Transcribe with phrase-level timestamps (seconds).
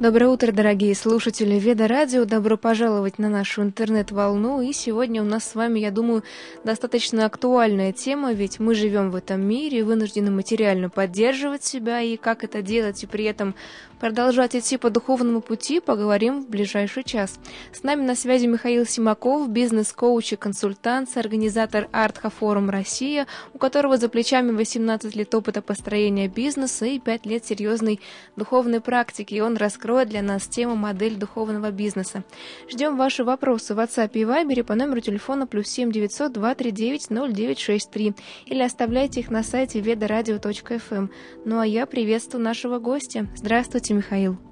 [0.00, 2.24] Доброе утро, дорогие слушатели Веда Радио.
[2.24, 4.60] Добро пожаловать на нашу интернет-волну.
[4.60, 6.22] И сегодня у нас с вами, я думаю,
[6.62, 12.44] достаточно актуальная тема, ведь мы живем в этом мире, вынуждены материально поддерживать себя, и как
[12.44, 13.56] это делать, и при этом
[13.98, 17.40] продолжать идти по духовному пути, поговорим в ближайший час.
[17.72, 23.96] С нами на связи Михаил Симаков, бизнес-коуч и консультант, организатор Артха Форум Россия, у которого
[23.96, 27.98] за плечами 18 лет опыта построения бизнеса и 5 лет серьезной
[28.36, 29.34] духовной практики.
[29.34, 32.22] И он раскрыл раскроет для нас тему «Модель духовного бизнеса».
[32.68, 38.14] Ждем ваши вопросы в WhatsApp и Viber по номеру телефона плюс 7 900 239 0963
[38.46, 41.10] или оставляйте их на сайте ведорадио.фм.
[41.46, 43.26] Ну а я приветствую нашего гостя.
[43.34, 44.47] Здравствуйте, Михаил.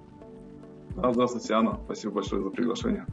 [0.96, 1.78] Здравствуйте, Анна.
[1.84, 3.04] Спасибо большое за приглашение.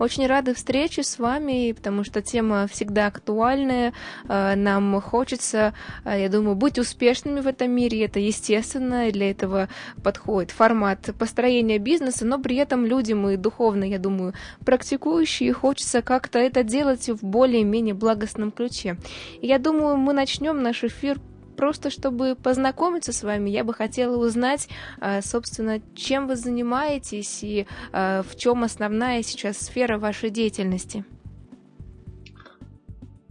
[0.00, 3.92] Очень рады встрече с вами, потому что тема всегда актуальная.
[4.28, 5.72] Э, нам хочется,
[6.04, 8.04] э, я думаю, быть успешными в этом мире.
[8.04, 9.68] Это естественно, и для этого
[10.02, 14.34] подходит формат построения бизнеса, но при этом люди мы духовно, я думаю,
[14.66, 18.96] практикующие, хочется как-то это делать в более-менее благостном ключе.
[19.40, 21.20] Я думаю, мы начнем наш эфир
[21.56, 24.68] просто чтобы познакомиться с вами, я бы хотела узнать,
[25.00, 31.04] а, собственно, чем вы занимаетесь и а, в чем основная сейчас сфера вашей деятельности.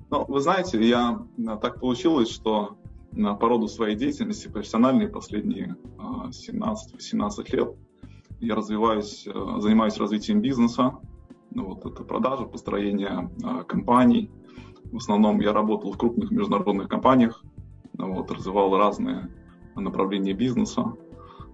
[0.09, 2.77] Ну, вы знаете, я а, так получилось, что
[3.11, 7.75] по роду своей деятельности профессиональной последние 17-18 лет
[8.39, 10.93] я развиваюсь, занимаюсь развитием бизнеса,
[11.49, 13.29] ну, вот это продажа, построение
[13.67, 14.31] компаний.
[14.85, 17.43] В основном я работал в крупных международных компаниях,
[17.97, 19.29] вот, развивал разные
[19.75, 20.93] направления бизнеса.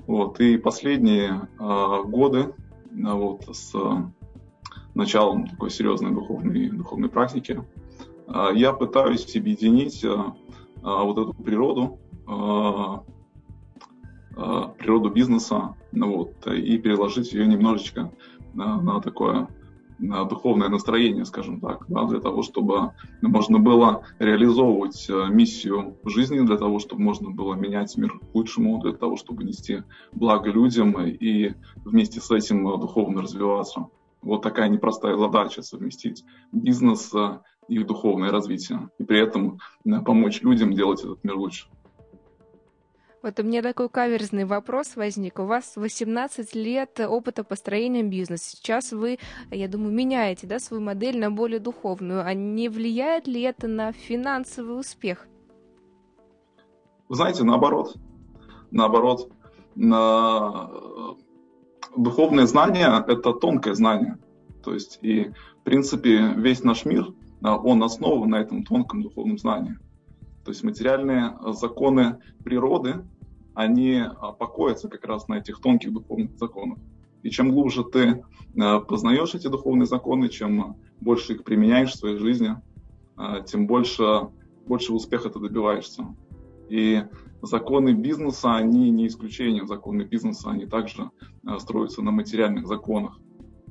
[0.06, 2.54] Вот, и последние э, годы, э,
[2.92, 3.74] вот, с
[4.96, 7.62] началом такой серьезной духовной, духовной практики,
[8.28, 10.16] э, я пытаюсь объединить э,
[10.82, 12.98] вот эту природу, э,
[14.78, 18.12] природу бизнеса, вот, и переложить ее немножечко
[18.54, 19.48] на, на такое
[20.00, 22.92] духовное настроение, скажем так, да, для того, чтобы
[23.22, 28.80] можно было реализовывать э, миссию жизни, для того, чтобы можно было менять мир к лучшему,
[28.82, 31.54] для того, чтобы нести благо людям и
[31.84, 33.88] вместе с этим э, духовно развиваться.
[34.22, 39.60] Вот такая непростая задача совместить бизнес э, и духовное развитие, и при этом
[40.06, 41.68] помочь людям делать этот мир лучше.
[43.28, 45.40] Вот у меня такой каверзный вопрос возник.
[45.40, 48.56] У вас 18 лет опыта построения бизнеса.
[48.56, 49.20] Сейчас вы,
[49.52, 52.26] я думаю, меняете да, свою модель на более духовную.
[52.26, 55.28] А не влияет ли это на финансовый успех?
[57.10, 57.98] Вы знаете, наоборот.
[58.72, 59.30] Наоборот.
[59.76, 60.72] На...
[61.98, 64.20] Духовное знание– это тонкое знание.
[64.64, 69.78] То есть, и, в принципе, весь наш мир, он основан на этом тонком духовном знании.
[70.46, 73.06] То есть материальные законы природы,
[73.58, 76.78] они а, покоятся как раз на этих тонких духовных законах.
[77.24, 78.24] И чем глубже ты
[78.56, 82.56] а, познаешь эти духовные законы, чем больше их применяешь в своей жизни,
[83.16, 84.30] а, тем больше,
[84.68, 86.06] больше успеха ты добиваешься.
[86.70, 87.02] И
[87.42, 89.66] законы бизнеса, они не исключение.
[89.66, 91.10] Законы бизнеса, они также
[91.58, 93.18] строятся на материальных законах.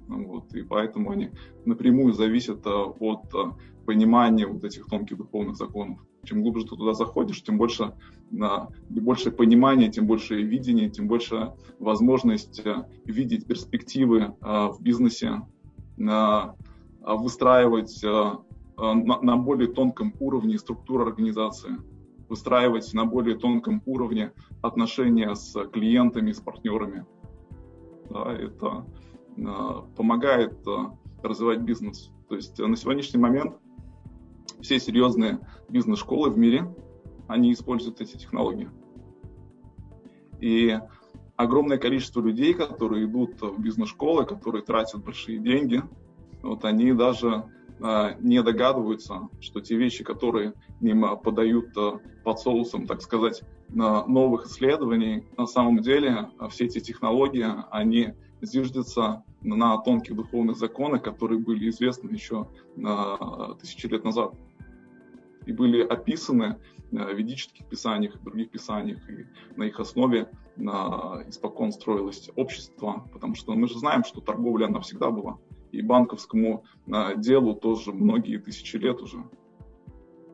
[0.09, 1.31] Вот, и поэтому они
[1.65, 3.33] напрямую зависят от
[3.85, 6.01] понимания вот этих тонких духовных законов.
[6.27, 7.95] Чем глубже ты туда заходишь, тем больше,
[8.31, 15.43] тем больше понимания, тем больше видения, тем больше возможность э, видеть перспективы э, в бизнесе,
[15.97, 18.33] выстраивать э,
[18.77, 21.77] на более тонком уровне структуру организации,
[22.29, 27.07] выстраивать на более тонком уровне отношения с клиентами, с партнерами.
[28.11, 28.85] Да, это
[29.97, 30.59] помогает
[31.23, 32.11] развивать бизнес.
[32.29, 33.57] То есть на сегодняшний момент
[34.61, 36.75] все серьезные бизнес-школы в мире,
[37.29, 38.69] они используют эти технологии.
[40.41, 40.79] И
[41.37, 45.83] огромное количество людей, которые идут в бизнес-школы, которые тратят большие деньги,
[46.43, 47.45] вот они даже
[47.81, 54.47] э, не догадываются, что те вещи, которые им подают э, под соусом, так сказать, новых
[54.47, 61.69] исследований, на самом деле все эти технологии, они зиждется на тонких духовных законах, которые были
[61.71, 62.47] известны еще
[63.61, 64.35] тысячи лет назад
[65.47, 66.59] и были описаны
[66.91, 69.27] в ведических писаниях и других писаниях, и
[69.57, 74.81] на их основе на, испокон строилось общество, потому что мы же знаем, что торговля она
[74.81, 75.39] всегда была,
[75.73, 76.65] и банковскому
[77.17, 79.25] делу тоже многие тысячи лет уже.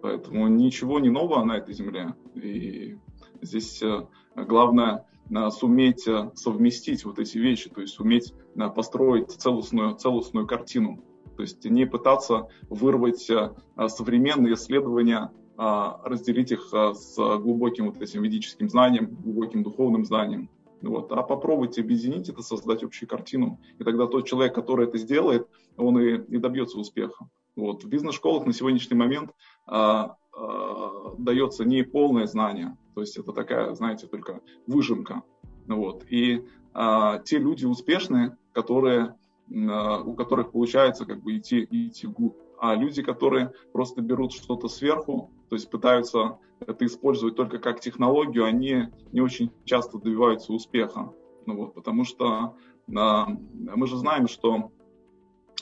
[0.03, 2.15] Поэтому ничего не нового на этой земле.
[2.35, 2.99] И
[3.41, 5.07] здесь э, главное
[5.51, 11.05] суметь э, совместить вот эти вещи, то есть суметь э, построить целостную, целостную картину.
[11.37, 13.51] То есть не пытаться вырвать э,
[13.89, 20.49] современные исследования, разделить их с глубоким вот этим ведическим знанием, глубоким духовным знанием.
[20.81, 21.13] Вот.
[21.13, 23.61] А попробуйте объединить это, создать общую картину.
[23.79, 25.47] И тогда тот человек, который это сделает,
[25.77, 27.29] он и, и добьется успеха.
[27.55, 27.85] Вот.
[27.85, 29.31] В бизнес-школах на сегодняшний момент
[29.67, 35.23] а, а, дается не полное знание, то есть это такая, знаете, только выжимка.
[35.69, 36.05] Вот.
[36.11, 36.45] И
[36.75, 39.17] а, те люди успешные, которые, а,
[39.55, 42.37] у которых получается как бы идти, идти вглубь.
[42.59, 48.45] А люди, которые просто берут что-то сверху, то есть пытаются это использовать только как технологию,
[48.45, 51.13] они не очень часто добиваются успеха.
[51.45, 52.57] Ну вот, потому что
[52.89, 54.71] э, мы же знаем, что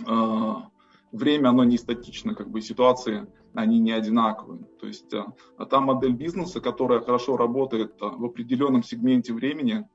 [0.06, 0.54] э,
[1.12, 4.64] время, оно не статично, как бы ситуации, они не одинаковые.
[4.78, 5.24] То есть э,
[5.68, 9.88] та модель бизнеса, которая хорошо работает э, в определенном сегменте времени,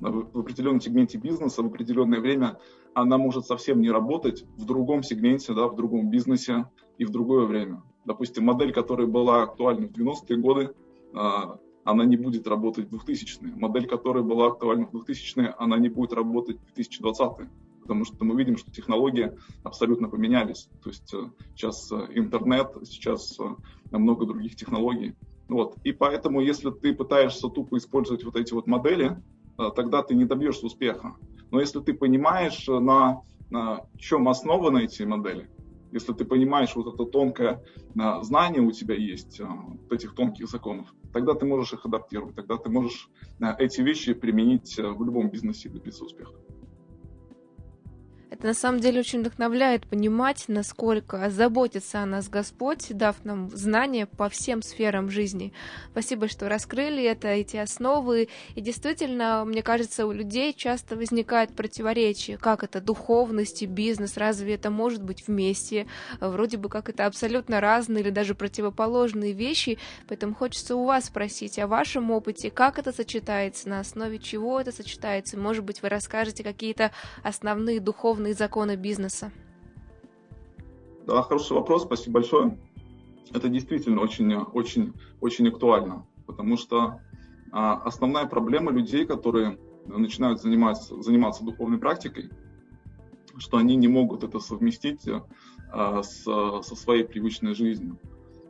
[0.00, 2.58] в определенном сегменте бизнеса в определенное время,
[2.94, 6.66] она может совсем не работать в другом сегменте, да, в другом бизнесе
[6.98, 7.82] и в другое время.
[8.04, 10.74] Допустим, модель, которая была актуальна в 90-е годы,
[11.14, 13.54] а, она не будет работать в 2000-е.
[13.56, 17.50] Модель, которая была актуальна в 2000-е, она не будет работать в 2020-е.
[17.82, 19.32] Потому что мы видим, что технологии
[19.64, 20.68] абсолютно поменялись.
[20.82, 23.44] То есть э, сейчас э, интернет, сейчас э,
[23.90, 25.14] много других технологий.
[25.48, 25.76] Вот.
[25.82, 29.20] И поэтому, если ты пытаешься тупо использовать вот эти вот модели,
[29.70, 31.16] тогда ты не добьешься успеха.
[31.50, 35.50] Но если ты понимаешь, на, на чем основаны эти модели,
[35.92, 37.62] если ты понимаешь вот это тонкое
[37.98, 42.56] а, знание у тебя есть, вот этих тонких законов, тогда ты можешь их адаптировать, тогда
[42.56, 43.08] ты можешь
[43.58, 46.32] эти вещи применить в любом бизнесе и добиться успеха.
[48.40, 54.06] Это на самом деле очень вдохновляет понимать, насколько заботится о нас Господь, дав нам знания
[54.06, 55.52] по всем сферам жизни.
[55.90, 58.30] Спасибо, что раскрыли это, эти основы.
[58.54, 64.54] И действительно, мне кажется, у людей часто возникает противоречие, как это духовность и бизнес, разве
[64.54, 65.86] это может быть вместе?
[66.18, 69.76] Вроде бы как это абсолютно разные или даже противоположные вещи,
[70.08, 74.72] поэтому хочется у вас спросить о вашем опыте, как это сочетается, на основе чего это
[74.72, 75.36] сочетается.
[75.36, 76.90] Может быть, вы расскажете какие-то
[77.22, 79.30] основные духовные основные законы бизнеса?
[81.06, 82.58] Да, хороший вопрос, спасибо большое.
[83.32, 87.00] Это действительно очень, очень, очень актуально, потому что
[87.52, 92.30] а, основная проблема людей, которые начинают заниматься, заниматься духовной практикой,
[93.38, 95.08] что они не могут это совместить
[95.72, 97.98] а, с, со своей привычной жизнью.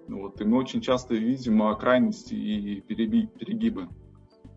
[0.09, 0.41] Вот.
[0.41, 3.89] И мы очень часто видим крайности и перегибы.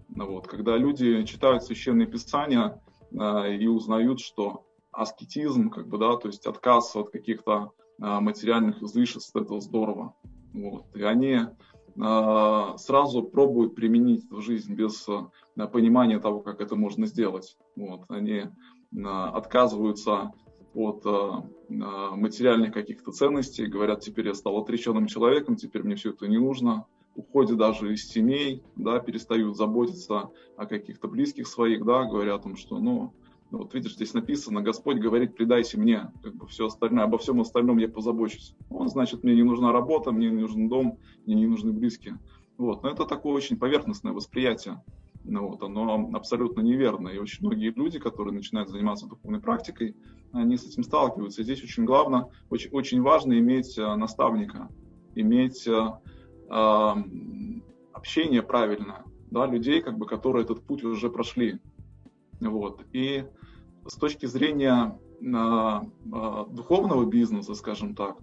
[0.10, 0.48] Вот.
[0.48, 2.82] Когда люди читают священные писания
[3.18, 8.82] а, и узнают, что аскетизм, как бы, да, то есть отказ от каких-то а, материальных
[8.82, 10.16] излишеств, это здорово.
[10.54, 10.86] Вот.
[10.96, 11.40] И они
[12.00, 17.58] а, сразу пробуют применить в жизнь без а, понимания того, как это можно сделать.
[17.76, 18.04] Вот.
[18.10, 18.46] Они
[18.96, 20.34] отказываются
[20.76, 21.04] от
[21.68, 26.86] материальных каких-то ценностей, говорят, теперь я стал отреченным человеком, теперь мне все это не нужно,
[27.16, 32.78] уходят даже из семей, да, перестают заботиться о каких-то близких своих, да, говорят том, что,
[32.78, 33.14] ну,
[33.54, 37.40] ну, вот видишь, здесь написано, Господь говорит, предайся мне, как бы все остальное, обо всем
[37.40, 38.56] остальном я позабочусь.
[38.72, 40.98] Он, значит, мне не нужна работа, мне не нужен дом,
[41.28, 42.18] мне не нужны близкие.
[42.58, 42.82] Вот.
[42.82, 44.84] Но это такое очень поверхностное восприятие.
[45.24, 47.10] Ну, вот, оно абсолютно неверно.
[47.10, 49.96] И очень многие люди, которые начинают заниматься духовной практикой,
[50.32, 51.42] они с этим сталкиваются.
[51.42, 54.68] И здесь очень главное, очень, очень важно иметь э, наставника,
[55.14, 55.92] иметь э,
[56.50, 56.94] э,
[57.92, 61.60] общение правильное, да, людей, как бы, которые этот путь уже прошли.
[62.50, 62.86] Вот.
[62.94, 63.26] И
[63.88, 64.98] с точки зрения
[65.34, 68.18] а, а, духовного бизнеса, скажем так,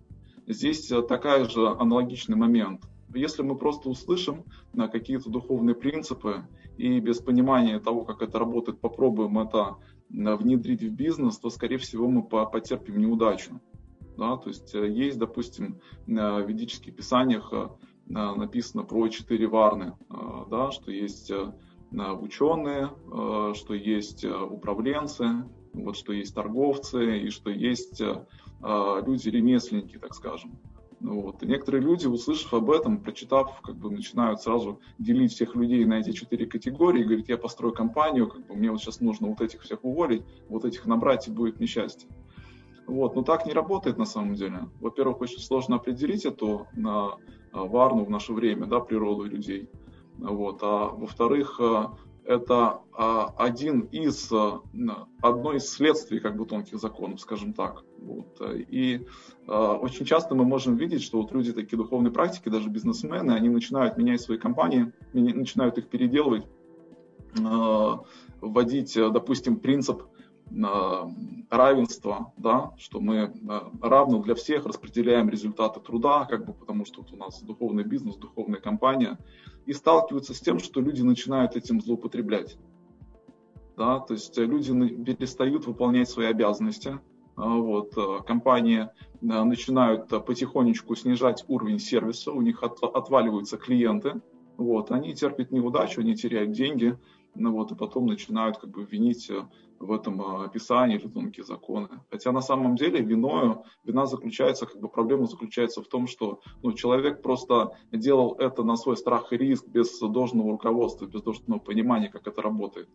[0.47, 2.83] здесь такая же аналогичный момент.
[3.15, 6.47] Если мы просто услышим на какие-то духовные принципы
[6.77, 9.77] и без понимания того, как это работает, попробуем это
[10.09, 13.61] внедрить в бизнес, то, скорее всего, мы потерпим неудачу.
[14.17, 14.37] Да?
[14.37, 17.69] То есть э, есть, допустим, в ведических писаниях э,
[18.07, 20.15] написано про четыре варны, э,
[20.51, 21.33] да, что есть
[21.93, 22.91] ученые,
[23.55, 28.17] что есть управленцы, вот что есть торговцы и что есть э,
[29.07, 30.59] люди-ремесленники, так скажем.
[31.01, 31.43] Вот.
[31.43, 36.01] И некоторые люди, услышав об этом, прочитав, как бы начинают сразу делить всех людей на
[36.01, 39.63] эти четыре категории, говорит, я построю компанию, как бы мне вот сейчас нужно вот этих
[39.63, 42.09] всех уволить, вот этих набрать, и будет несчастье.
[42.87, 43.15] Вот.
[43.15, 44.69] Но так не работает на самом деле.
[44.81, 47.17] Во-первых, очень сложно определить эту на
[47.53, 49.71] варну в наше время, да, природу людей.
[50.21, 50.59] Вот.
[50.63, 51.87] А во-вторых, э,
[52.25, 54.61] это а, один из, а,
[55.23, 57.83] одно из следствий как бы тонких законов, скажем так.
[57.99, 58.41] Вот.
[58.51, 59.07] И
[59.47, 63.49] а, очень часто мы можем видеть, что вот люди такие духовные практики, даже бизнесмены, они
[63.49, 66.47] начинают менять свои компании, начинают их переделывать,
[68.41, 70.03] вводить, допустим, принцип
[71.49, 73.33] равенства, да, что мы
[73.81, 78.17] равно для всех распределяем результаты труда, как бы потому что вот у нас духовный бизнес,
[78.17, 79.19] духовная компания–
[79.67, 82.59] и сталкиваются с тем, что люди начинают этим злоупотреблять.
[83.77, 84.73] да, то есть люди
[85.05, 86.99] перестают выполнять свои обязанности,
[87.37, 87.95] вот,
[88.27, 88.89] компании
[89.21, 94.21] начинают потихонечку снижать уровень сервиса, у них от, отваливаются клиенты,
[94.57, 96.99] вот, они терпят неудачу, они теряют деньги,
[97.35, 99.47] ну вот, и потом начинают как бы винить э,
[99.81, 101.89] в этом э, описании тонкие законы.
[102.11, 106.73] Хотя на самом деле виною, вина заключается, как бы проблема заключается в том, что ну,
[106.75, 112.11] человек просто делал это на свой страх и риск, без должного руководства, без должного понимания,
[112.11, 112.89] как это работает.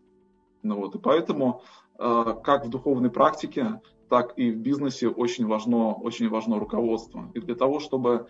[0.62, 1.62] Ну, вот, и поэтому
[1.98, 7.28] э, как в духовной практике, так и в бизнесе очень важно, очень важно руководство.
[7.34, 8.28] И для того, чтобы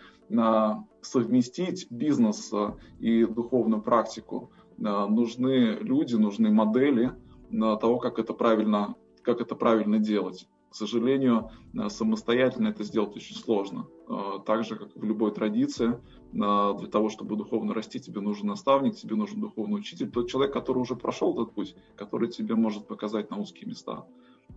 [1.02, 2.50] совместить бизнес
[2.98, 7.12] и духовную практику, Э, нужны люди, нужны модели
[7.50, 10.48] на того, как это правильно, как это правильно делать.
[10.70, 13.86] К сожалению, э, самостоятельно это сделать очень сложно.
[14.08, 15.98] Э, так же, как и в любой традиции,
[16.32, 20.78] для того, чтобы духовно расти, тебе нужен наставник, тебе нужен духовный учитель, тот человек, который
[20.78, 24.04] уже прошел этот путь, который тебе может показать на узкие места.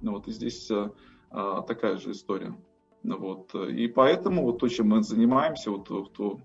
[0.02, 0.70] Ну вот, и здесь
[1.30, 2.58] такая же история.
[3.04, 3.56] Ну вот.
[3.56, 6.38] И поэтому вот то, чем мы занимаемся, вот то,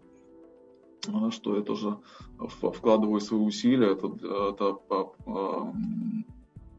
[1.31, 1.99] что я тоже
[2.39, 4.07] вкладываю свои усилия, это,
[4.51, 4.77] это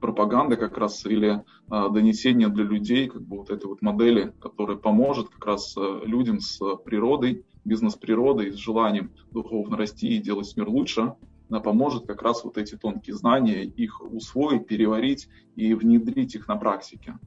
[0.05, 4.77] пропаганда как раз или а, донесение для людей как бы вот этой вот модели, которая
[4.77, 10.69] поможет как раз а, людям с природой, бизнес-природой, с желанием духовно расти и делать мир
[10.69, 11.15] лучше,
[11.49, 16.55] она поможет как раз вот эти тонкие знания, их усвоить, переварить и внедрить их на
[16.55, 17.17] практике.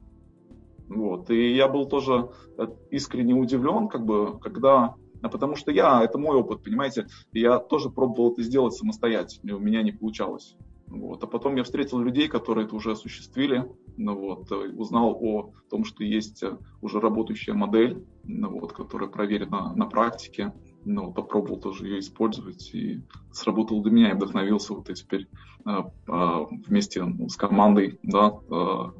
[0.87, 1.29] Вот.
[1.31, 6.17] И я был тоже э, искренне удивлен, как бы, когда а потому что я, это
[6.17, 10.55] мой опыт, понимаете, я тоже пробовал это сделать самостоятельно, у меня не получалось.
[10.89, 11.23] Вот.
[11.23, 15.85] А потом я встретил людей, которые это уже осуществили, ну, вот, э, узнал о том,
[15.85, 20.51] что есть э, уже работающая модель, ну, вот, которая проверена на практике,
[20.85, 25.27] ну, попробовал тоже ее использовать, и сработал для меня, и вдохновился вот и теперь
[25.65, 25.69] э,
[26.07, 28.91] э, вместе с командой, да, э,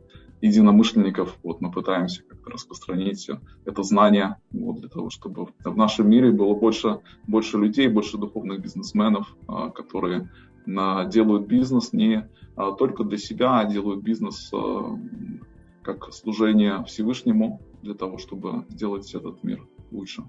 [0.42, 3.30] единомышленников, вот мы пытаемся как-то распространить
[3.66, 8.62] это знание, вот, для того, чтобы в нашем мире было больше, больше людей, больше духовных
[8.62, 10.30] бизнесменов, а, которые
[11.06, 14.98] делают бизнес не а, только для себя, а делают бизнес а,
[15.84, 20.24] как служение Всевышнему для того, чтобы сделать этот мир лучше.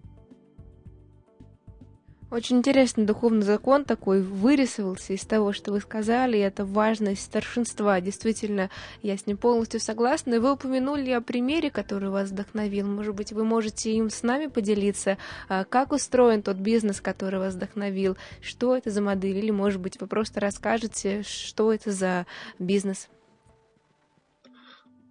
[2.30, 8.00] Очень интересный духовный закон такой вырисовался из того, что вы сказали, и это важность старшинства.
[8.00, 8.70] Действительно,
[9.02, 10.38] я с ним полностью согласна.
[10.38, 12.87] Вы упомянули о примере, который вас вдохновил.
[12.87, 15.18] Может быть, вы можете им с нами поделиться,
[15.49, 20.00] а, как устроен тот бизнес, который вас вдохновил, что это за модель, или, может быть,
[20.00, 22.26] вы просто расскажете, что это за
[22.60, 23.08] бизнес.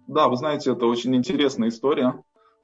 [0.06, 2.14] Да, вы знаете, это очень интересная история.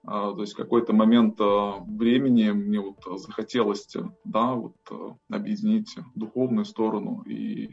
[0.06, 3.92] А, то есть в какой-то момент а, времени мне вот захотелось
[4.24, 7.70] да, вот, а, объединить духовную сторону и,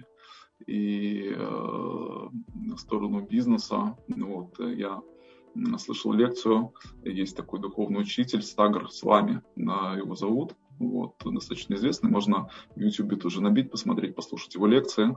[0.65, 2.27] и э,
[2.77, 3.95] сторону бизнеса.
[4.07, 5.01] Вот, я
[5.77, 6.73] слышал лекцию,
[7.03, 13.21] есть такой духовный учитель Сагр с вами, его зовут, вот, достаточно известный, можно в YouTube
[13.21, 15.15] тоже набить, посмотреть, послушать его лекции.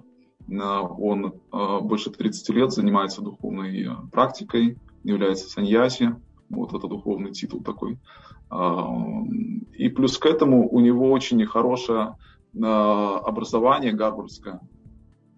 [0.49, 1.41] Он
[1.83, 6.17] больше 30 лет занимается духовной практикой, является саньяси,
[6.49, 7.99] вот это духовный титул такой.
[9.73, 12.15] И плюс к этому у него очень хорошее
[12.63, 14.61] а, образование гарвардское,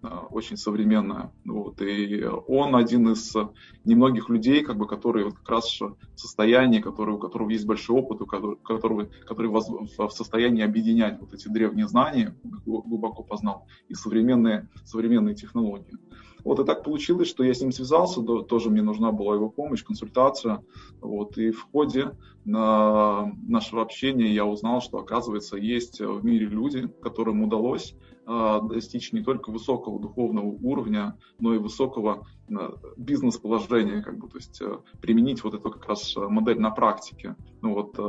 [0.01, 1.33] а, очень современное.
[1.43, 3.35] Вот, и он один из
[3.83, 7.97] немногих людей, как бы, которые вот как раз в состоянии, который, у которого есть большой
[7.97, 12.35] опыт, у которого, который в состоянии объединять вот эти древние знания,
[12.65, 15.97] глубоко познал, и современные, современные технологии.
[16.43, 19.83] Вот и так получилось, что я с ним связался, тоже мне нужна была его помощь,
[19.83, 20.63] консультация.
[21.01, 22.11] Вот, и в ходе
[22.45, 29.11] на нашего общения я узнал, что, оказывается, есть в мире люди, которым удалось э, достичь
[29.11, 32.53] не только высокого духовного уровня, но и высокого э,
[32.97, 37.35] бизнес-положения, как бы, то есть э, применить вот эту как раз модель на практике.
[37.61, 37.99] Ну, вот,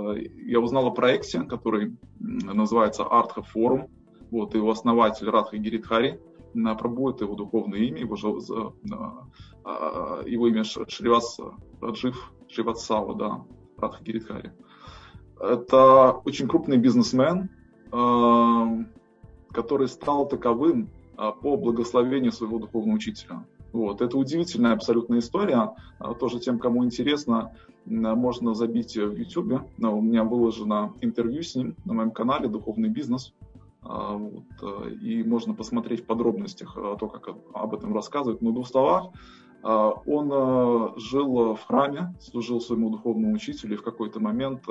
[0.47, 3.89] я узнал о проекте, который называется Артха Форум,
[4.31, 6.21] вот, его основатель Радха Гиридхари,
[6.79, 8.17] пробует его духовное имя, его,
[9.65, 11.39] а, его имя Шривас
[11.81, 13.45] Раджив Шриватсава, да,
[13.77, 14.53] Радха Гиридхари.
[15.41, 17.49] Это очень крупный бизнесмен,
[17.93, 18.69] а,
[19.53, 23.45] который стал таковым а, по благословению своего духовного учителя.
[23.73, 24.03] Вот.
[24.03, 25.75] Это удивительная абсолютная история.
[26.19, 27.55] Тоже тем, кому интересно,
[27.87, 29.63] можно забить в YouTube.
[29.79, 33.33] У меня выложено интервью с ним на моем канале «Духовный бизнес».
[33.83, 38.43] А, вот, э, и можно посмотреть в подробностях э, то, как об этом рассказывают.
[38.43, 39.13] Но в двух словах,
[39.63, 44.65] а, он жил в храме, служил своему духовному учителю и в какой-то момент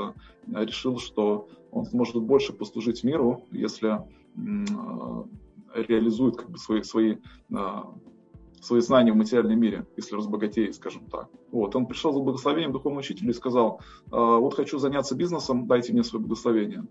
[0.47, 4.01] решил, что он сможет больше послужить миру, если
[5.75, 7.17] реализует как бы свои, свои
[8.61, 11.29] свои знания в материальном мире, если разбогатеет, скажем так.
[11.51, 16.03] Вот, он пришел за благословением духовного учителя и сказал, вот хочу заняться бизнесом, дайте мне
[16.03, 16.85] свое благословение.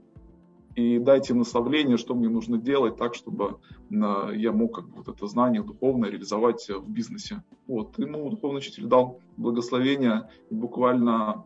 [0.74, 3.58] И дайте наставление, что мне нужно делать так, чтобы
[3.90, 7.42] я мог как бы, вот это знание духовное реализовать в бизнесе.
[7.66, 11.44] Вот, ему духовный учитель дал благословение, и буквально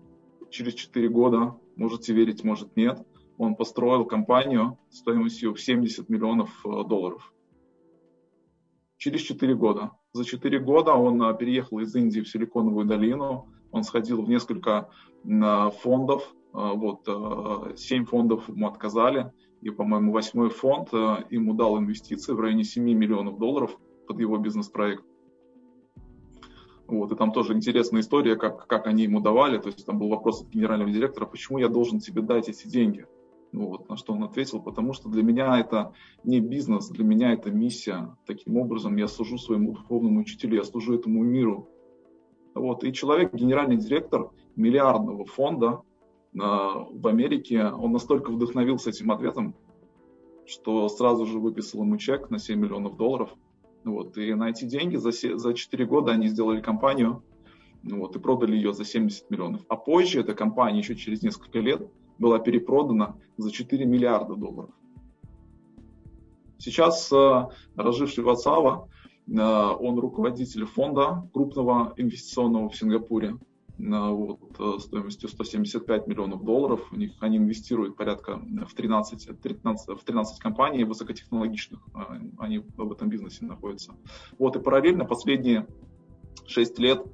[0.50, 3.04] через 4 года, можете верить, может нет,
[3.38, 7.32] он построил компанию стоимостью в 70 миллионов э, долларов.
[8.98, 9.90] Через 4 года.
[10.12, 14.90] За 4 года он э, переехал из Индии в Силиконовую долину, он сходил в несколько
[15.24, 17.08] фондов, э, вот,
[17.78, 23.38] 7 фондов ему отказали, и, по-моему, восьмой фонд ему дал инвестиции в районе 7 миллионов
[23.38, 25.04] долларов под его бизнес-проект.
[26.88, 29.58] Вот, и там тоже интересная история, как, как они ему давали.
[29.58, 33.06] То есть там был вопрос от генерального директора, почему я должен тебе дать эти деньги?
[33.52, 35.92] Ну, вот, на что он ответил, потому что для меня это
[36.24, 38.16] не бизнес, для меня это миссия.
[38.26, 41.68] Таким образом, я служу своему духовному учителю, я служу этому миру.
[42.54, 45.82] Вот, и человек, генеральный директор миллиардного фонда
[46.32, 49.54] в Америке, он настолько вдохновился этим ответом,
[50.46, 53.30] что сразу же выписал ему чек на 7 миллионов долларов–
[53.84, 57.22] вот, и на эти деньги за, за 4 года они сделали компанию
[57.82, 59.62] вот, и продали ее за 70 миллионов.
[59.68, 64.70] А позже эта компания еще через несколько лет была перепродана за 4 миллиарда долларов.
[66.58, 68.88] Сейчас э, разживший Вацава,
[69.26, 73.36] э, он руководитель фонда крупного инвестиционного в Сингапуре
[73.82, 76.86] вот, э, стоимостью 175 миллионов долларов.
[76.92, 81.80] У них они инвестируют порядка в 13, 13, в 13 компаний высокотехнологичных.
[81.94, 83.94] Э, они в этом бизнесе находятся.
[84.38, 85.66] Вот, и параллельно последние
[86.46, 87.04] 6 лет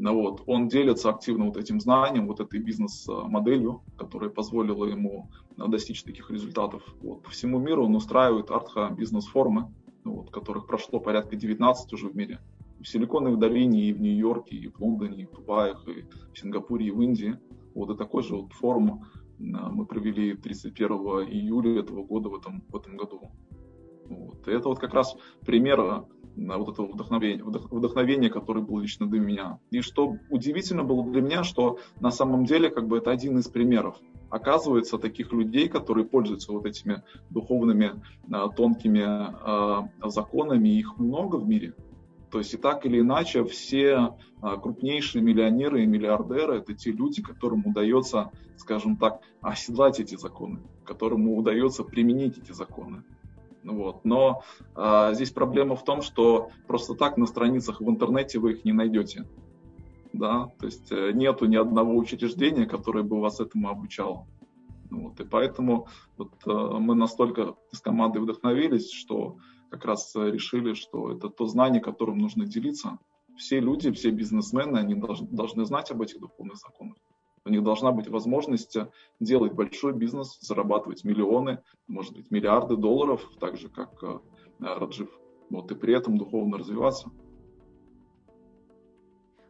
[0.00, 6.04] ну вот, он делится активно вот этим знанием, вот этой бизнес-моделью, которая позволила ему достичь
[6.04, 6.84] таких результатов.
[7.02, 9.72] Вот, по всему миру он устраивает артха бизнес-форумы,
[10.04, 12.38] вот, которых прошло порядка 19 уже в мире
[12.80, 16.86] в Силиконовой долине, и в Нью-Йорке, и в Лондоне, и в Дубае, и в Сингапуре,
[16.86, 17.38] и в Индии.
[17.74, 19.04] Вот и такой же вот форум
[19.40, 20.90] а, мы провели 31
[21.28, 23.30] июля этого года в этом, в этом году.
[24.08, 24.48] Вот.
[24.48, 29.20] И это вот как раз пример а, вот этого вдохновения, вдохновения, которое было лично для
[29.20, 29.58] меня.
[29.70, 33.48] И что удивительно было для меня, что на самом деле как бы это один из
[33.48, 33.96] примеров.
[34.30, 41.74] Оказывается, таких людей, которые пользуются вот этими духовными а, тонкими законами, их много в мире.
[42.30, 47.22] То есть и так или иначе все а, крупнейшие миллионеры и миллиардеры– это те люди,
[47.22, 53.04] которым удается, скажем так, оседлать эти законы, которым удается применить эти законы.
[53.64, 54.04] Вот.
[54.04, 54.42] Но
[54.74, 58.72] а, здесь проблема в том, что просто так на страницах в интернете вы их не
[58.72, 59.26] найдете.
[60.12, 60.50] Да?
[60.58, 64.26] То есть э, нету ни одного учреждения, которое бы вас этому обучало.
[64.90, 65.20] Вот.
[65.20, 65.86] И поэтому
[66.16, 69.36] вот, э, мы настолько с командой вдохновились, что
[69.70, 72.98] как раз э, решили, что это то знание, которым нужно делиться.
[73.36, 76.96] Все люди, все бизнесмены, они должны, должны знать об этих духовных законах.
[77.44, 83.28] У них должна быть возможность э, делать большой бизнес, зарабатывать миллионы, может быть, миллиарды долларов,
[83.40, 84.18] так же, как э,
[84.58, 85.10] Раджив.
[85.50, 87.10] Вот, и при этом духовно развиваться.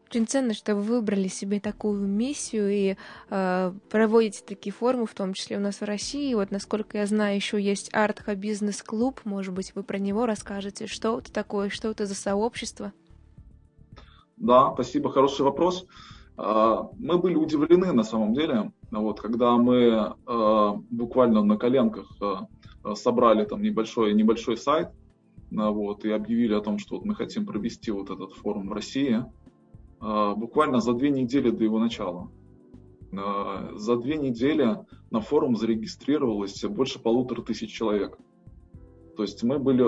[0.09, 2.97] Очень ценно, что вы выбрали себе такую миссию и
[3.29, 6.33] э, проводите такие форумы, в том числе у нас в России.
[6.33, 9.21] Вот, насколько я знаю, еще есть Артха бизнес-клуб.
[9.25, 10.87] Может быть, вы про него расскажете.
[10.87, 12.95] Что это такое, что это за сообщество?
[14.39, 15.85] Да, спасибо, хороший вопрос.
[16.39, 22.95] А, мы были удивлены на самом деле, вот, когда мы э, буквально на коленках э,
[22.95, 24.89] собрали там небольшой, небольшой сайт
[25.51, 29.25] вот, и объявили о том, что вот мы хотим провести вот этот форум в России.
[30.01, 32.31] А, буквально за две недели до его начала.
[33.13, 34.79] А, за две недели
[35.11, 38.19] на форум зарегистрировалось больше полутора тысяч человек.
[39.17, 39.85] То есть мы были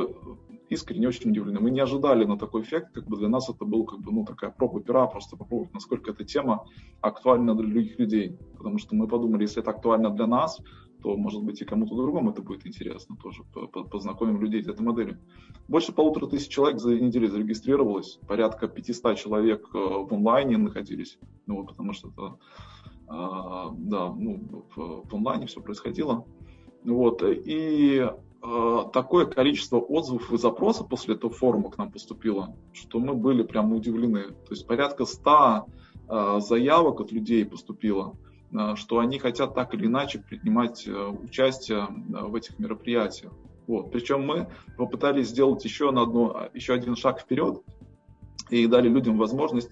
[0.70, 1.60] искренне очень удивлены.
[1.60, 4.24] Мы не ожидали на такой эффект, как бы для нас это был как бы, ну,
[4.24, 6.64] такая проба пера, просто попробовать, насколько эта тема
[7.00, 8.38] актуальна для других людей.
[8.56, 10.60] Потому что мы подумали, если это актуально для нас,
[11.02, 13.42] то, может быть, и кому-то другому это будет интересно тоже,
[13.90, 15.18] познакомим людей с этой моделью.
[15.68, 21.64] Больше полутора тысяч человек за неделю зарегистрировалось, порядка 500 человек э, в онлайне находились, ну,
[21.64, 22.38] потому что это,
[23.08, 26.24] а, да, ну, в, онлайне все происходило.
[26.84, 28.08] Вот, и
[28.42, 33.42] а, такое количество отзывов и запросов после этого форума к нам поступило, что мы были
[33.42, 34.30] прямо удивлены.
[34.30, 35.66] То есть порядка 100
[36.08, 38.16] а, заявок от людей поступило.
[38.52, 43.32] Э, что они хотят так или иначе принимать э, участие э, в этих мероприятиях.
[43.66, 43.92] Вот.
[43.92, 47.62] Причем мы попытались сделать еще, на одну, еще один шаг вперед
[48.50, 49.70] и дали людям возможность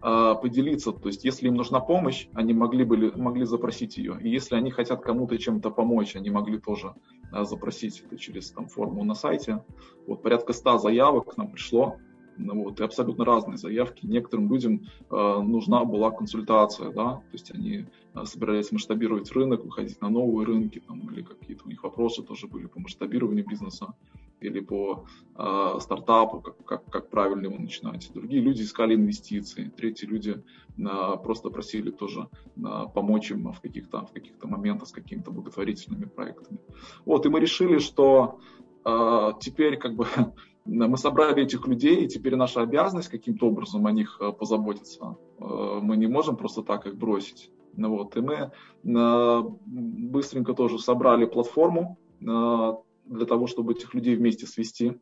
[0.00, 0.92] поделиться.
[0.92, 4.18] То есть, если им нужна помощь, они могли, были, могли запросить ее.
[4.20, 6.94] И если они хотят кому-то чем-то помочь, они могли тоже
[7.32, 9.64] запросить это через там, форму на сайте.
[10.06, 11.96] Вот порядка 100 заявок к нам пришло.
[12.36, 14.06] Ну вот, и абсолютно разные заявки.
[14.06, 20.00] Некоторым людям э, нужна была консультация, да, то есть они э, собирались масштабировать рынок, выходить
[20.00, 23.94] на новые рынки, там, или какие-то у них вопросы тоже были по масштабированию бизнеса
[24.40, 28.10] или по э, стартапу, как, как, как правильно его начинать.
[28.14, 30.42] Другие люди искали инвестиции, третьи люди
[30.76, 30.82] э,
[31.22, 32.60] просто просили тоже э,
[32.94, 36.58] помочь им в каких-то в каких-то моментах с какими-то благотворительными проектами.
[37.04, 38.38] Вот, и мы решили, что
[38.84, 40.06] э, теперь как бы
[40.64, 45.16] мы собрали этих людей, и теперь наша обязанность каким-то образом о них э, позаботиться.
[45.38, 47.50] Э, мы не можем просто так их бросить.
[47.76, 54.46] Ну вот, и мы э, быстренько тоже собрали платформу для того, чтобы этих людей вместе
[54.46, 54.98] свести.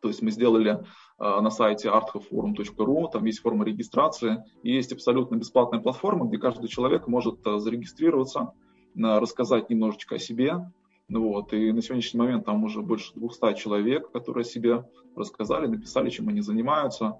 [0.00, 0.84] То есть мы сделали
[1.18, 7.06] на сайте arthoforum.ru, там есть форма регистрации, и есть абсолютно бесплатная платформа, где каждый человек
[7.06, 8.52] может зарегистрироваться,
[8.96, 10.72] рассказать немножечко о себе,
[11.08, 14.84] ну вот, и на сегодняшний момент там уже больше 200 человек, которые себе
[15.16, 17.18] рассказали, написали, чем они занимаются.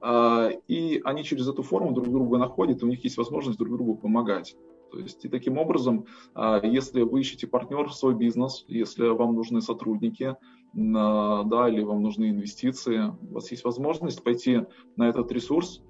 [0.00, 3.76] А, и они через эту форму друг друга находят, и у них есть возможность друг
[3.76, 4.56] другу помогать.
[4.90, 9.34] То есть и таким образом, а, если вы ищете партнер в свой бизнес, если вам
[9.34, 10.36] нужны сотрудники,
[10.74, 15.82] да, или вам нужны инвестиции, у вас есть возможность пойти на этот ресурс,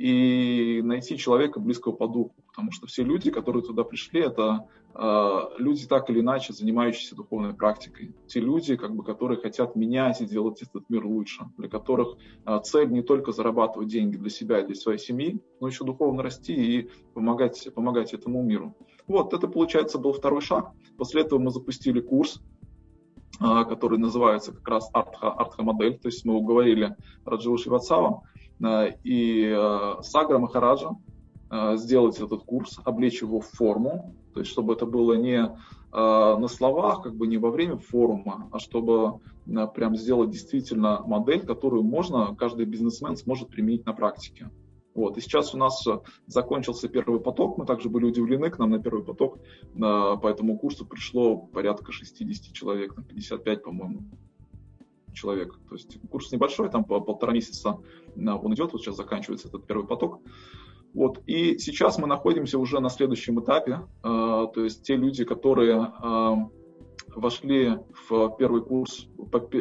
[0.00, 5.40] и найти человека близкого по духу, потому что все люди, которые туда пришли, это э,
[5.58, 8.14] люди так или иначе занимающиеся духовной практикой.
[8.26, 12.60] Те люди, как бы, которые хотят менять и делать этот мир лучше, для которых э,
[12.64, 16.54] цель не только зарабатывать деньги для себя и для своей семьи, но еще духовно расти
[16.54, 18.74] и помогать, помогать этому миру.
[19.06, 20.70] Вот, это, получается, был второй шаг.
[20.96, 22.40] После этого мы запустили курс,
[23.38, 28.39] который называется как раз Артха, Артха модель, то есть мы уговорили Раджива Шивацава Э,
[29.04, 30.90] и э, Сагра Махараджа
[31.50, 35.56] э, сделать этот курс, облечь его в форму, то есть чтобы это было не
[35.92, 39.18] на словах, как бы не во время форума, а чтобы
[39.74, 44.52] прям сделать действительно модель, которую можно, каждый бизнесмен сможет применить на практике.
[44.94, 45.18] Вот.
[45.18, 45.84] И сейчас у нас
[46.28, 49.40] закончился первый поток, мы также были удивлены, к нам на первый поток
[49.74, 54.04] по этому курсу пришло порядка 60 человек, на 55, по-моему
[55.12, 55.54] человек.
[55.68, 57.78] То есть курс небольшой, там по полтора месяца
[58.16, 60.20] он идет, вот сейчас заканчивается этот первый поток.
[60.94, 61.22] Вот.
[61.26, 66.34] И сейчас мы находимся уже на следующем этапе, э, то есть те люди, которые э,
[67.14, 69.06] вошли в первый курс,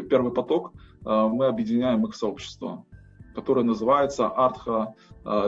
[0.10, 2.86] первый поток, мы объединяем их сообщество,
[3.34, 4.94] которое называется Artha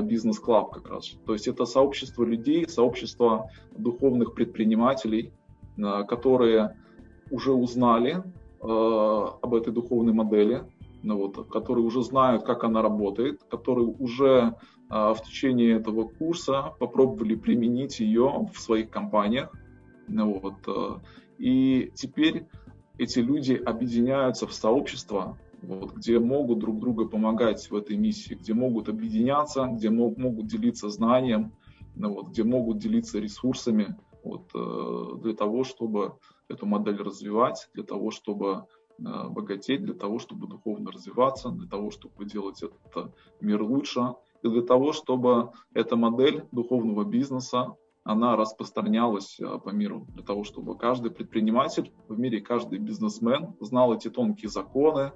[0.01, 1.11] Business Club как раз.
[1.25, 5.33] То есть это сообщество людей, сообщество духовных предпринимателей,
[6.07, 6.77] которые
[7.29, 8.23] уже узнали
[8.61, 10.63] об этой духовной модели,
[11.03, 14.55] ну, вот, которые уже знают, как она работает, которые уже
[14.89, 19.51] э, в течение этого курса попробовали применить ее в своих компаниях.
[20.07, 20.99] Ну, вот, э,
[21.39, 22.45] и теперь
[22.97, 28.53] эти люди объединяются в сообщества, вот, где могут друг друга помогать в этой миссии, где
[28.53, 31.53] могут объединяться, где мог, могут делиться знанием,
[31.95, 34.51] ну, вот, где могут делиться ресурсами вот,
[35.23, 36.13] для того, чтобы
[36.51, 38.65] эту модель развивать для того, чтобы
[38.99, 44.47] э, богатеть, для того, чтобы духовно развиваться, для того, чтобы делать этот мир лучше, и
[44.47, 50.77] для того, чтобы эта модель духовного бизнеса, она распространялась э, по миру, для того, чтобы
[50.77, 55.13] каждый предприниматель в мире, каждый бизнесмен знал эти тонкие законы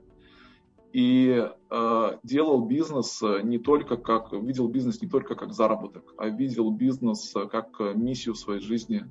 [0.93, 6.71] и э, делал бизнес не только как, видел бизнес не только как заработок, а видел
[6.71, 9.05] бизнес как миссию своей жизни,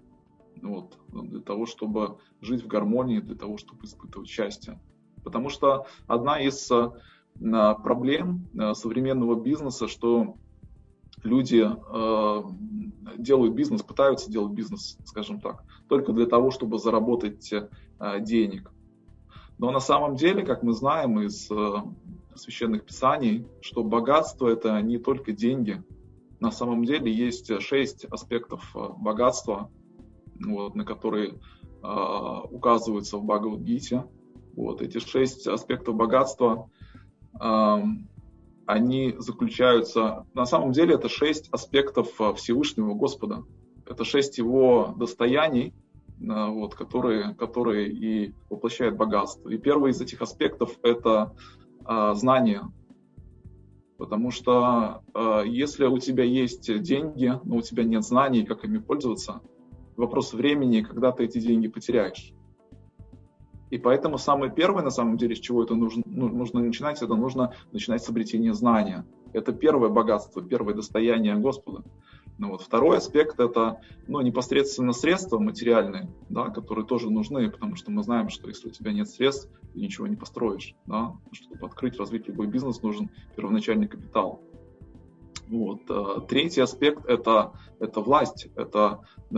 [0.63, 4.81] вот, для того, чтобы жить в гармонии, для того, чтобы испытывать счастье.
[5.25, 6.91] Потому что одна из э,
[7.83, 10.37] проблем э, современного бизнеса, что
[11.23, 12.43] люди э,
[13.17, 17.53] делают бизнес, пытаются делать бизнес, скажем так, только для того, чтобы заработать
[18.21, 18.71] денег.
[19.57, 21.49] Но на самом деле, как мы знаем из
[22.35, 25.83] священных писаний, что богатство это не только деньги.
[26.41, 29.71] На самом деле есть шесть аспектов богатства,
[30.41, 31.35] вот, на которые
[31.83, 31.87] э,
[32.51, 34.05] указываются в Бхагавадгите.
[34.57, 36.71] Вот, эти шесть аспектов богатства,
[37.41, 37.83] э,
[38.67, 43.45] они заключаются, на самом деле это шесть аспектов Всевышнего Господа.
[43.87, 45.75] Это шесть его достояний,
[46.21, 49.51] э, вот, которые, которые и воплощают богатство.
[49.51, 51.35] И первый из этих аспектов это
[51.87, 52.63] э, знание.
[53.99, 58.79] Потому что э, если у тебя есть деньги, но у тебя нет знаний, как ими
[58.79, 59.41] пользоваться,
[59.97, 62.33] вопрос времени, когда ты эти деньги потеряешь.
[63.71, 67.15] И поэтому самое первое, на самом деле, с чего это нужно, ну, нужно начинать, это
[67.17, 69.05] нужно начинать с обретения знания.
[69.33, 71.83] Это первое богатство, первое достояние Господа.
[72.39, 72.63] Ну, вот.
[72.63, 78.29] Второй аспект– это ну, непосредственно средства материальные, да, которые тоже нужны, потому что мы знаем,
[78.29, 80.75] что если у тебя нет средств, ты ничего не построишь.
[80.87, 81.17] Да?
[81.33, 84.41] Чтобы открыть, развить любой бизнес, нужен первоначальный капитал.
[85.49, 85.83] Вот.
[85.89, 89.37] Э, третий аспект это, это власть, это э,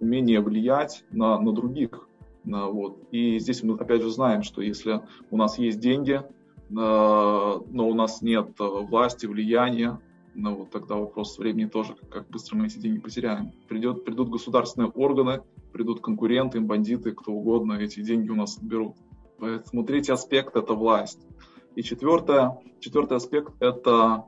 [0.00, 2.08] умение влиять на, на других.
[2.44, 3.02] Э, вот.
[3.10, 6.22] И здесь мы опять же знаем, что если у нас есть деньги, э,
[6.70, 10.00] но у нас нет власти, влияния,
[10.34, 13.52] ну вот тогда вопрос времени тоже, как быстро мы эти деньги потеряем.
[13.68, 18.96] Придет, придут государственные органы, придут конкуренты, бандиты, кто угодно, эти деньги у нас отберут.
[19.38, 21.20] Поэтому третий аспект– это власть.
[21.74, 24.24] И четвертое, четвертый аспект– это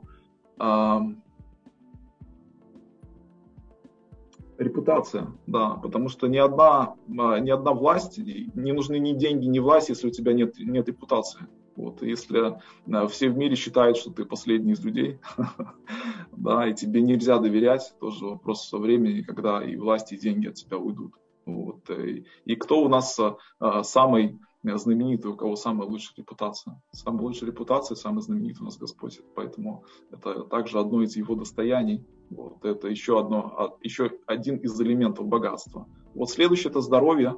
[4.57, 9.59] репутация, да, потому что ни одна, а, ни одна власть, не нужны ни деньги, ни
[9.59, 11.47] власть, если у тебя нет, нет репутации.
[11.75, 12.53] Вот, если
[12.85, 15.19] э, все в мире считают, что ты последний из людей,
[16.31, 20.77] да, и тебе нельзя доверять, тоже вопрос времени, когда и власти, и деньги от тебя
[20.77, 21.15] уйдут.
[21.45, 21.89] Вот.
[21.89, 26.81] Э, и кто у нас э, самый знаменитый, у кого самая лучшая репутация?
[26.91, 29.21] Самая лучшая репутация, самый знаменитый у нас Господь.
[29.35, 32.05] Поэтому это также одно из его достояний.
[32.29, 32.63] Вот.
[32.65, 35.87] Это еще, одно, а, еще один из элементов богатства.
[36.15, 37.37] Вот следующее это здоровье.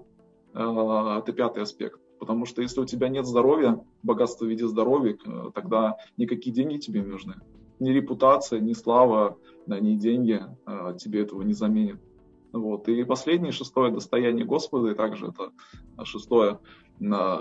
[0.53, 1.99] Это пятый аспект.
[2.19, 6.77] Потому что если у тебя нет здоровья, богатства в виде здоровья, э, тогда никакие деньги
[6.77, 7.35] тебе не нужны.
[7.79, 11.99] Ни репутация, ни слава, ни деньги э, тебе этого не заменят.
[12.53, 12.87] Вот.
[12.87, 15.51] И последнее, шестое достояние Господа, и также это
[16.05, 16.59] шестое,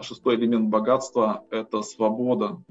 [0.02, 2.62] шестой элемент богатства– это свобода.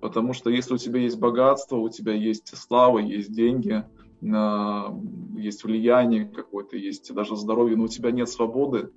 [0.00, 3.84] Потому что если у тебя есть богатство, у тебя есть слава, есть деньги,
[4.20, 8.90] есть влияние какое-то, есть даже здоровье, но у тебя нет свободы,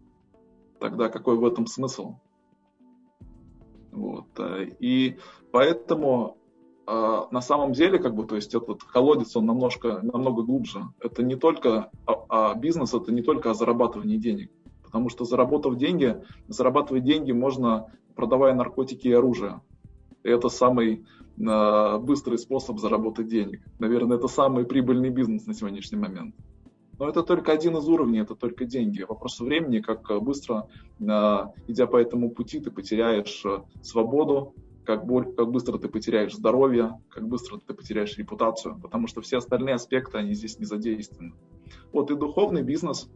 [0.79, 2.15] тогда какой в этом смысл?
[3.91, 4.27] Вот.
[4.37, 5.17] Э, и
[5.51, 6.37] поэтому
[6.85, 10.83] э, на самом деле, как бы, то есть этот колодец, он намного, намного глубже.
[10.99, 14.51] Это не только а, а бизнес, это не только о зарабатывании денег.
[14.87, 16.15] Потому что заработав деньги,
[16.47, 19.59] зарабатывать деньги можно, продавая наркотики и оружие.
[20.23, 21.05] И это самый
[21.37, 23.61] э, быстрый способ заработать денег.
[23.79, 26.35] Наверное, это самый прибыльный бизнес на сегодняшний момент.
[26.99, 29.03] Но это только один из уровней, это только деньги.
[29.03, 30.69] Вопрос времени, как э, быстро,
[30.99, 35.01] э, идя по этому пути, ты потеряешь э, свободу, как,
[35.35, 40.17] как быстро ты потеряешь здоровье, как быстро ты потеряешь репутацию, потому что все остальные аспекты,
[40.17, 41.33] они здесь не задействованы.
[41.91, 43.09] Вот и духовный бизнес,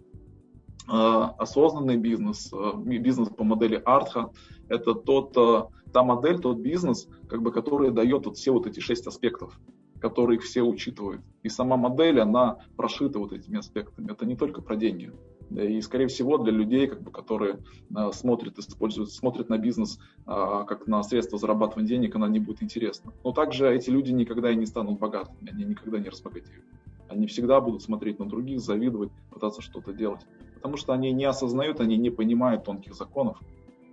[0.91, 2.51] осознанный бизнес,
[2.85, 4.31] бизнес по модели Артха,
[4.67, 9.07] это тот, та модель, тот бизнес, как бы, который дает вот все вот эти шесть
[9.07, 9.57] аспектов
[10.01, 11.21] которые все учитывают.
[11.43, 14.11] И сама модель, она прошита вот этими аспектами.
[14.11, 15.13] Это не только про деньги.
[15.51, 17.59] И, скорее всего, для людей, как бы, которые
[17.95, 22.63] э, смотрят, используют, смотрят на бизнес э, как на средство зарабатывания денег, она не будет
[22.63, 23.11] интересна.
[23.23, 26.63] Но также эти люди никогда и не станут богатыми, они никогда не разбогатеют.
[27.09, 30.21] Они всегда будут смотреть на других, завидовать, пытаться что-то делать.
[30.61, 33.39] Потому что они не осознают, они не понимают тонких законов,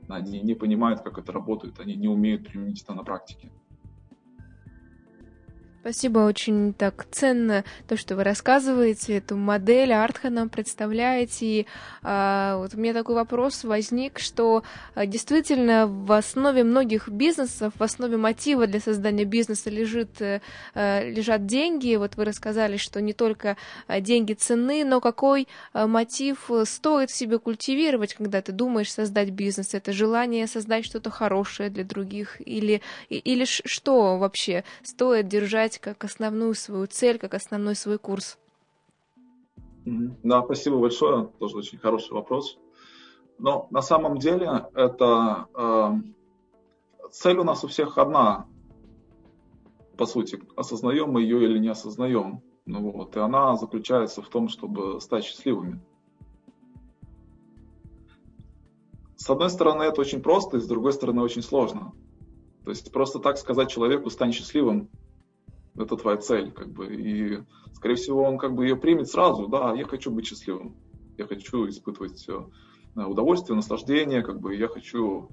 [0.06, 3.50] они не понимают, как это работает, они не умеют применить это на практике.
[5.90, 11.46] Спасибо, очень так ценно то, что вы рассказываете, эту модель Артха нам представляете.
[11.46, 11.66] И
[12.02, 17.82] а, вот у меня такой вопрос возник, что а, действительно в основе многих бизнесов, в
[17.82, 20.40] основе мотива для создания бизнеса лежит, а,
[21.08, 21.96] лежат деньги.
[21.96, 23.56] Вот вы рассказали, что не только
[23.88, 29.72] деньги ценны, но какой а, мотив стоит себе культивировать, когда ты думаешь создать бизнес?
[29.72, 32.46] Это желание создать что-то хорошее для других?
[32.46, 38.38] Или, или что вообще стоит держать как основную свою цель, как основной свой курс?
[39.84, 41.26] Да, спасибо большое.
[41.38, 42.58] Тоже очень хороший вопрос.
[43.38, 48.46] Но на самом деле это э, цель у нас у всех одна.
[49.96, 52.42] По сути, осознаем мы ее или не осознаем.
[52.66, 55.80] Ну вот, и она заключается в том, чтобы стать счастливыми.
[59.16, 61.92] С одной стороны, это очень просто, и с другой стороны, очень сложно.
[62.64, 64.90] То есть просто так сказать человеку «стань счастливым»
[65.80, 67.38] это твоя цель, как бы, и,
[67.72, 70.76] скорее всего, он как бы ее примет сразу, да, я хочу быть счастливым,
[71.16, 75.28] я хочу испытывать э, удовольствие, наслаждение, как бы, я хочу,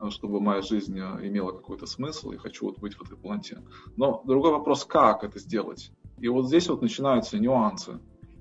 [0.00, 3.62] э, чтобы моя жизнь э, имела какой-то смысл, я хочу вот быть в этой полноте.
[3.96, 5.92] Но другой вопрос, как это сделать?
[6.18, 8.00] И вот здесь вот начинаются нюансы,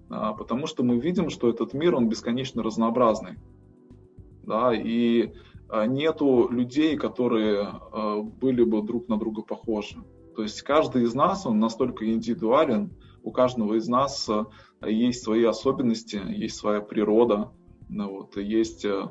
[0.09, 3.37] а, потому что мы видим, что этот мир, он бесконечно разнообразный,
[4.43, 5.33] да, и
[5.85, 7.73] нету людей, которые
[8.39, 9.97] были бы друг на друга похожи.
[10.37, 12.91] То есть каждый из нас, он настолько индивидуален,
[13.23, 14.45] у каждого из нас э,
[14.87, 17.51] есть свои особенности, есть своя природа,
[17.89, 19.09] ну вот, есть э,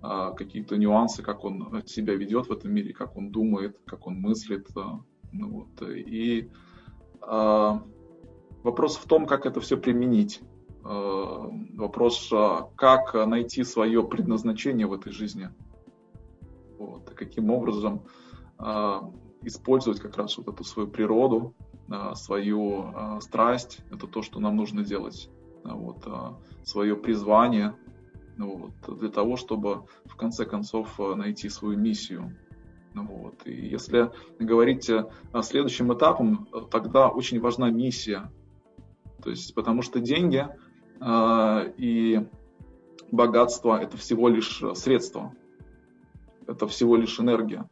[0.00, 4.20] а, какие-то нюансы, как он себя ведет в этом мире, как он думает, как он
[4.20, 4.68] мыслит.
[4.76, 5.00] Э,
[5.32, 6.48] ну вот, и
[7.20, 7.82] а,
[8.62, 10.40] Вопрос в том, как это все применить.
[10.82, 12.30] Вопрос,
[12.76, 15.48] как найти свое предназначение в этой жизни.
[16.78, 18.02] Вот, каким образом
[19.42, 21.54] использовать как раз вот эту свою природу,
[22.14, 25.28] свою страсть, это то, что нам нужно делать.
[25.64, 26.06] Вот,
[26.62, 27.74] свое призвание,
[28.38, 32.36] вот, для того, чтобы в конце концов найти свою миссию.
[32.94, 33.46] Вот.
[33.46, 38.30] И если говорить о следующем этапом, тогда очень важна миссия.
[39.22, 40.46] То есть, потому что деньги
[41.00, 42.26] э, и
[43.12, 45.34] богатство это всего лишь средство,
[46.46, 47.68] это всего лишь энергия.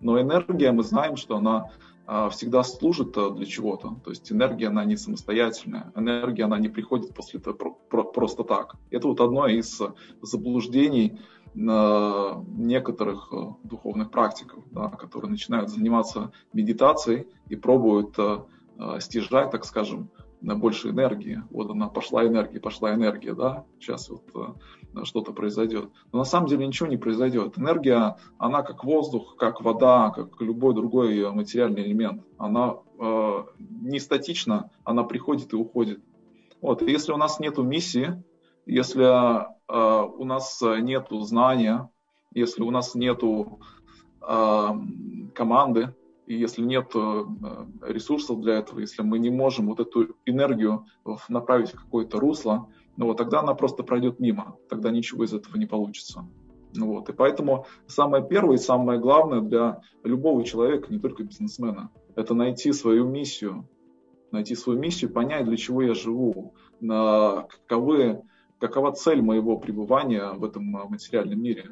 [0.00, 1.70] Но энергия, мы знаем, что она
[2.06, 3.96] э, всегда служит для чего-то.
[4.04, 5.92] То есть энергия, она не самостоятельная.
[5.96, 8.76] Энергия, она не приходит после этого про, про, просто так.
[8.90, 9.80] Это вот одно из
[10.22, 11.18] заблуждений
[11.54, 18.38] некоторых э, духовных практиков, да, которые начинают заниматься медитацией и пробуют э,
[18.78, 21.42] э, стяжать, так скажем, на больше энергии.
[21.50, 24.22] Вот она пошла энергия, пошла энергия, да, сейчас вот
[25.04, 25.90] что-то произойдет.
[26.12, 27.58] Но на самом деле ничего не произойдет.
[27.58, 32.24] Энергия, она как воздух, как вода, как любой другой материальный элемент.
[32.38, 36.00] Она э, не статична, она приходит и уходит.
[36.60, 36.82] Вот.
[36.82, 38.22] И если у нас нет миссии,
[38.66, 41.90] если э, у нас нет знания,
[42.32, 44.64] если у нас нет э,
[45.34, 45.94] команды,
[46.28, 47.24] и если нет э,
[47.80, 50.84] ресурсов для этого, если мы не можем вот эту энергию
[51.30, 55.56] направить в какое-то русло, ну вот тогда она просто пройдет мимо, тогда ничего из этого
[55.56, 56.28] не получится.
[56.74, 57.08] Ну вот.
[57.08, 62.72] И поэтому самое первое и самое главное для любого человека, не только бизнесмена, это найти
[62.72, 63.66] свою миссию,
[64.30, 68.22] найти свою миссию, понять, для чего я живу, каковы
[68.58, 71.70] какова цель моего пребывания в этом материальном мире,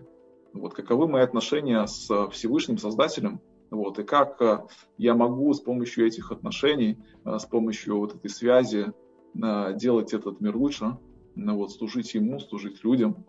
[0.54, 4.66] вот, каковы мои отношения с Всевышним Создателем, вот, и как а,
[4.98, 8.92] я могу с помощью этих отношений, с помощью вот этой связи
[9.34, 10.96] делать этот мир лучше,
[11.34, 13.26] вот, служить ему, служить людям,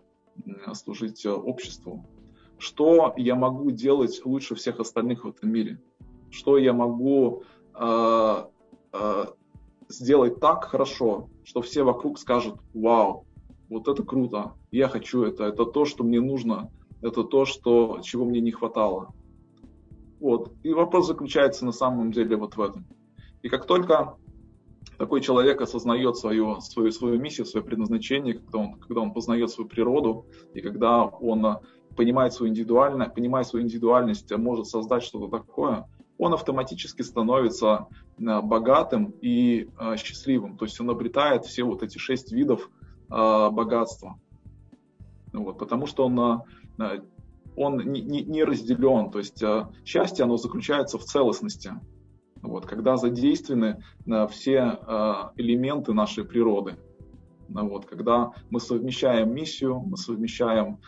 [0.72, 2.06] служить обществу.
[2.58, 5.80] Что я могу делать лучше всех остальных в этом мире?
[6.30, 8.44] Что я могу э,
[8.92, 9.24] э,
[9.88, 13.26] сделать так хорошо, что все вокруг скажут, вау,
[13.68, 16.70] вот это круто, я хочу это, это то, что мне нужно,
[17.00, 19.14] это то, что, чего мне не хватало.
[20.20, 20.52] Вот.
[20.62, 22.86] И вопрос заключается на самом деле вот в этом.
[23.42, 24.16] И как только
[24.98, 29.68] такой человек осознает свою, свою, свою миссию, свое предназначение, когда он, когда он познает свою
[29.68, 31.58] природу, и когда он
[31.96, 35.86] понимает свою, индивидуальность, понимает свою индивидуальность, может создать что-то такое,
[36.18, 37.86] он автоматически становится
[38.18, 40.56] э, богатым и э, счастливым.
[40.56, 42.68] То есть он обретает все вот эти шесть видов
[43.08, 44.18] э, богатства.
[45.32, 46.42] Вот, потому что он,
[47.58, 49.10] он не, не, не разделен.
[49.10, 51.72] То есть э, счастье, оно заключается в целостности.
[52.40, 56.76] Вот, когда задействованы э, все э, элементы нашей природы.
[57.48, 60.80] Вот, когда мы совмещаем миссию, мы совмещаем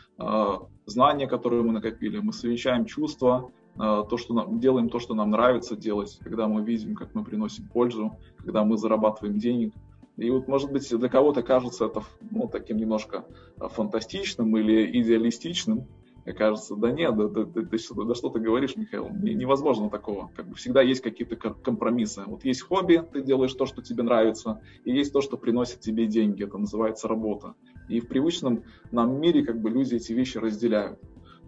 [0.85, 5.75] знания, которые мы накопили, мы совмещаем чувства, то, что нам, делаем то, что нам нравится
[5.75, 9.73] делать, когда мы видим, как мы приносим пользу, когда мы зарабатываем денег,
[10.19, 13.25] и вот, может быть, для кого-то кажется это ну, таким немножко
[13.59, 15.87] фантастичным или идеалистичным.
[16.25, 20.31] Мне кажется, да нет, да, да, да, да, да что ты говоришь, Михаил, невозможно такого.
[20.37, 22.23] Как бы всегда есть какие-то компромиссы.
[22.27, 26.07] Вот есть хобби, ты делаешь то, что тебе нравится, и есть то, что приносит тебе
[26.07, 27.55] деньги, это называется работа.
[27.89, 31.01] И в привычном нам мире как бы люди эти вещи разделяют.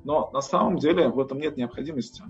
[0.04, 2.24] Но на самом деле в этом нет необходимости.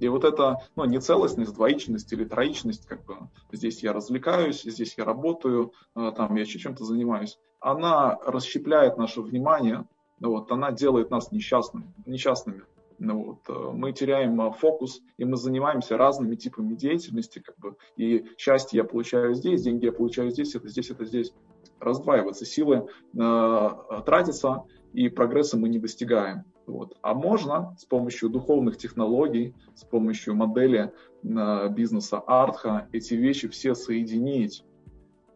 [0.00, 3.16] И вот эта ну, нецелостность, двоичность или троичность, как бы
[3.50, 9.86] здесь я развлекаюсь, здесь я работаю, э, там я чем-то занимаюсь, она расщепляет наше внимание,
[10.20, 11.92] вот, она делает нас несчастными.
[12.06, 12.62] несчастными.
[12.98, 17.76] Ну, вот, э, мы теряем э, фокус, и мы занимаемся разными типами деятельности, как бы,
[17.96, 21.32] и счастье я получаю здесь, деньги я получаю здесь, это здесь, это здесь.
[21.78, 23.68] Раздваивается, силы э,
[24.04, 26.44] тратятся, и прогресса мы не достигаем.
[26.66, 26.96] Вот.
[27.02, 33.74] А можно с помощью духовных технологий, с помощью модели э, бизнеса Артха эти вещи все
[33.74, 34.64] соединить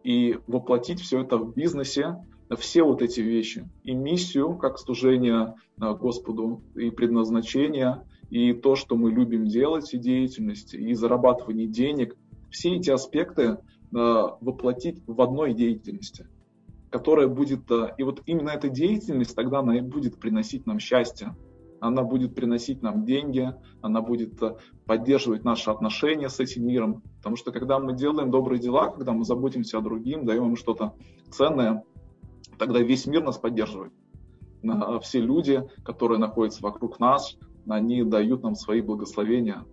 [0.02, 2.16] и воплотить все это в бизнесе,
[2.56, 3.68] все вот эти вещи.
[3.82, 9.98] И миссию, как служение э, Господу, и предназначение, и то, что мы любим делать, и
[9.98, 12.16] деятельность, и зарабатывание денег.
[12.50, 13.56] Все эти аспекты э,
[13.92, 16.26] воплотить в одной деятельности
[16.90, 21.34] которая будет, э, и вот именно эта деятельность тогда она и будет приносить нам счастье,
[21.80, 23.50] она будет приносить нам деньги,
[23.80, 24.38] она будет
[24.84, 29.24] поддерживать наши отношения с этим миром, потому что когда мы делаем добрые дела, когда мы
[29.24, 30.94] заботимся о другим, даем им что-то
[31.30, 31.82] ценное,
[32.58, 33.92] тогда весь мир нас поддерживает.
[35.02, 37.36] Все люди, которые находятся вокруг нас,
[37.68, 39.64] они дают нам свои благословения.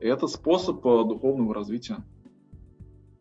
[0.00, 2.04] И это способ э, духовного развития.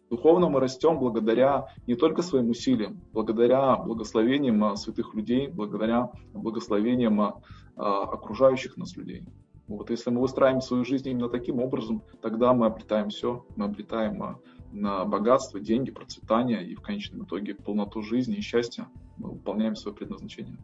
[0.10, 7.20] Духовно мы растем благодаря не только своим усилиям, благодаря благословениям а, святых людей, благодаря благословениям
[7.20, 7.42] а,
[7.76, 9.26] окружающих нас людей.
[9.68, 14.38] Вот, если мы выстраиваем свою жизнь именно таким образом, тогда мы обретаем все, мы обретаем
[14.72, 18.88] на богатство, деньги, процветание и в конечном итоге полноту жизни и счастья.
[19.18, 20.58] Мы выполняем свое предназначение.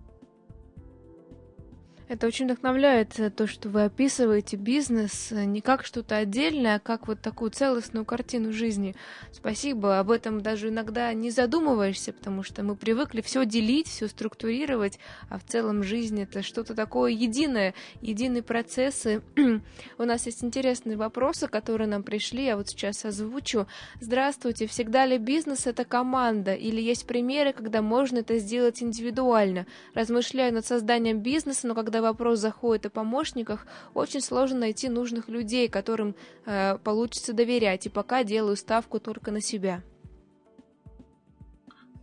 [2.10, 6.80] Это очень вдохновляет э, то, что вы описываете бизнес э, не как что-то отдельное, а
[6.80, 8.96] как вот такую целостную картину жизни.
[9.32, 10.00] Спасибо.
[10.00, 15.00] Об этом даже иногда не задумываешься, потому что мы привыкли все делить, все структурировать,
[15.30, 19.22] а в целом жизнь это что-то такое единое, единые процессы.
[19.98, 23.66] У нас есть интересные вопросы, которые нам пришли, я вот сейчас озвучу.
[24.02, 29.68] Здравствуйте, всегда ли бизнес это команда или есть примеры, когда можно это сделать индивидуально?
[29.94, 35.30] Размышляю над созданием бизнеса, но когда когда вопрос заходит о помощниках, очень сложно найти нужных
[35.30, 36.16] людей, которым
[36.46, 39.84] э, получится доверять, и пока делаю ставку только на себя.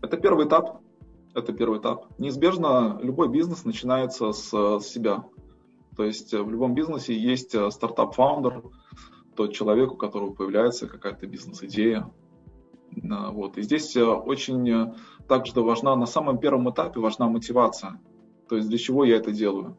[0.00, 0.80] Это первый этап.
[1.34, 2.06] Это первый этап.
[2.18, 5.24] Неизбежно любой бизнес начинается с, с себя.
[5.96, 8.62] То есть в любом бизнесе есть э, startup founder,
[9.34, 12.08] тот человек, у которого появляется какая-то бизнес-идея.
[12.94, 13.58] Э, вот.
[13.58, 14.94] И здесь э, очень
[15.26, 17.98] также важна, на самом первом этапе важна мотивация.
[18.50, 19.78] То есть для чего я это делаю?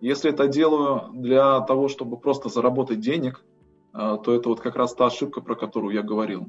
[0.00, 3.44] Если это делаю для того, чтобы просто заработать денег,
[3.92, 6.46] э, то это вот как раз та ошибка, про которую я говорил.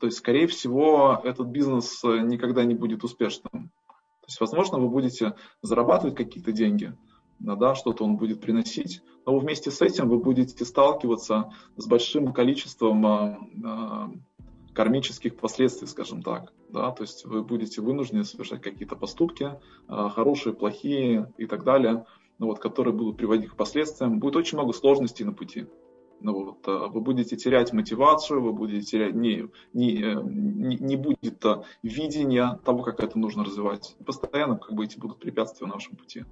[0.00, 3.70] То есть, скорее всего, этот бизнес э, никогда не будет успешным.
[3.86, 6.96] То есть, возможно, вы будете зарабатывать какие-то деньги,
[7.38, 13.06] да, что-то он будет приносить, но вместе с этим вы будете сталкиваться с большим количеством
[13.06, 13.36] э,
[14.76, 16.52] кармических последствий, скажем так.
[16.68, 16.90] Да?
[16.90, 19.58] То есть вы будете вынуждены совершать какие-то поступки,
[19.88, 22.04] а, хорошие, плохие и так далее,
[22.38, 24.20] ну, вот, которые будут приводить к последствиям.
[24.20, 25.66] Будет очень много сложностей на пути.
[26.20, 30.96] Ну, вот, а, вы будете терять мотивацию, вы будете терять, не, не, э, не, не
[30.96, 33.96] будет а, видения того, как это нужно развивать.
[34.04, 36.24] Постоянно как бы эти будут препятствия на вашем пути.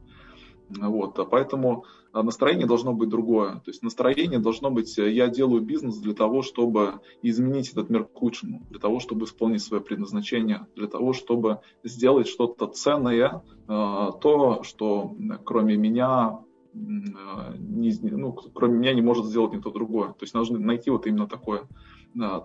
[0.68, 3.56] Вот, а поэтому а, настроение должно быть другое.
[3.56, 8.04] То есть настроение должно быть, э, я делаю бизнес для того, чтобы изменить этот мир
[8.04, 14.12] к лучшему, для того, чтобы исполнить свое предназначение, для того, чтобы сделать что-то ценное, а,
[14.12, 16.38] то, что кроме меня
[16.72, 20.08] не, ну, кроме меня не может сделать никто другой.
[20.08, 21.68] То есть нужно найти вот именно такое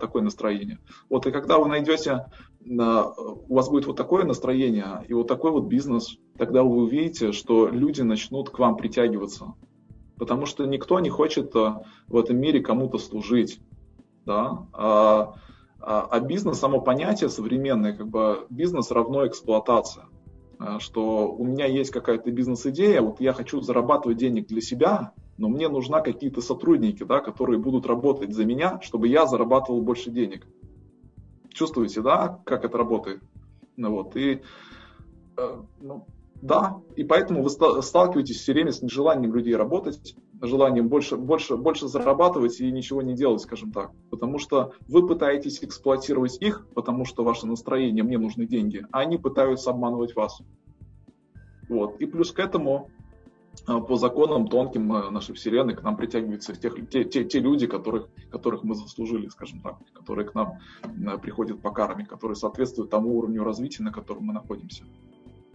[0.00, 0.80] такое настроение.
[1.08, 2.26] Вот и когда вы найдете,
[2.64, 7.68] у вас будет вот такое настроение и вот такой вот бизнес, тогда вы увидите, что
[7.68, 9.54] люди начнут к вам притягиваться.
[10.16, 13.58] Потому что никто не хочет а, в этом мире кому-то служить.
[14.26, 14.66] Да?
[14.74, 15.34] А,
[15.80, 20.04] а, а бизнес, само понятие современное, как бы бизнес равно эксплуатация.
[20.78, 25.70] Что у меня есть какая-то бизнес-идея, вот я хочу зарабатывать денег для себя, но мне
[25.70, 30.46] нужна какие-то сотрудники, да, которые будут работать за меня, чтобы я зарабатывал больше денег.
[31.52, 33.22] Чувствуете, да, как это работает?
[33.76, 34.42] Ну, вот, и,
[35.36, 36.06] э, ну,
[36.42, 41.86] да, и поэтому вы сталкиваетесь все время с нежеланием людей работать, желанием больше, больше, больше
[41.86, 43.90] зарабатывать и ничего не делать, скажем так.
[44.10, 49.18] Потому что вы пытаетесь эксплуатировать их, потому что ваше настроение, мне нужны деньги, а они
[49.18, 50.40] пытаются обманывать вас.
[51.68, 52.00] Вот.
[52.00, 52.90] И плюс к этому
[53.66, 58.08] по законам тонким э, нашей Вселенной к нам притягиваются тех, те, те, те люди, которых,
[58.30, 63.18] которых мы заслужили, скажем так, которые к нам э, приходят по карме, которые соответствуют тому
[63.18, 64.84] уровню развития, на котором мы находимся.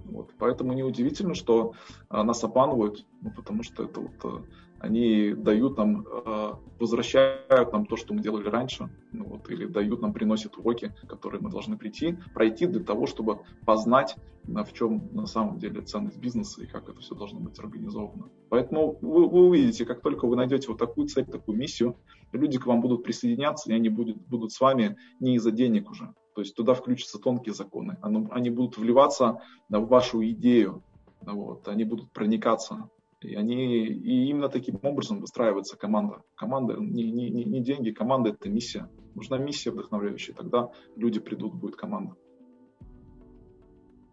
[0.05, 0.31] Вот.
[0.37, 1.73] Поэтому неудивительно, что
[2.09, 4.45] а, нас обманывают, ну, потому что это вот
[4.79, 10.01] они дают нам, э, возвращают нам то, что мы делали раньше, ну вот, или дают
[10.01, 15.25] нам, приносят уроки, которые мы должны прийти, пройти для того, чтобы познать, в чем на
[15.25, 18.29] самом деле ценность бизнеса и как это все должно быть организовано.
[18.49, 21.95] Поэтому вы, вы увидите, как только вы найдете вот такую цель, такую миссию,
[22.31, 26.13] люди к вам будут присоединяться, и они будут, будут с вами не из-за денег уже.
[26.35, 30.83] То есть туда включатся тонкие законы, они будут вливаться в вашу идею,
[31.21, 32.89] вот, они будут проникаться
[33.25, 36.21] и, они, и именно таким образом выстраивается команда.
[36.35, 38.89] Команда не, не, не деньги, команда это миссия.
[39.15, 42.15] Нужна миссия вдохновляющая, тогда люди придут, будет команда.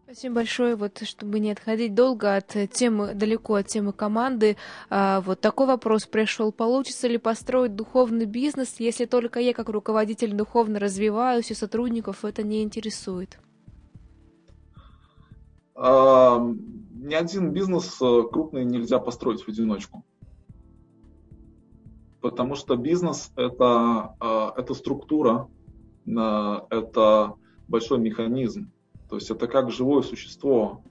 [0.04, 4.58] Спасибо большое, вот чтобы не отходить долго от темы, далеко от темы команды.
[4.90, 6.52] А, вот такой вопрос пришел.
[6.52, 12.42] Получится ли построить духовный бизнес, если только я как руководитель духовно развиваюсь, и сотрудников это
[12.42, 13.38] не интересует?
[17.02, 20.04] Ни один бизнес э, крупный нельзя построить в одиночку.
[22.20, 25.48] Потому что бизнес это, э, это структура,
[26.06, 27.34] э, это
[27.66, 28.70] большой механизм.
[29.08, 30.82] То есть это как живое существо.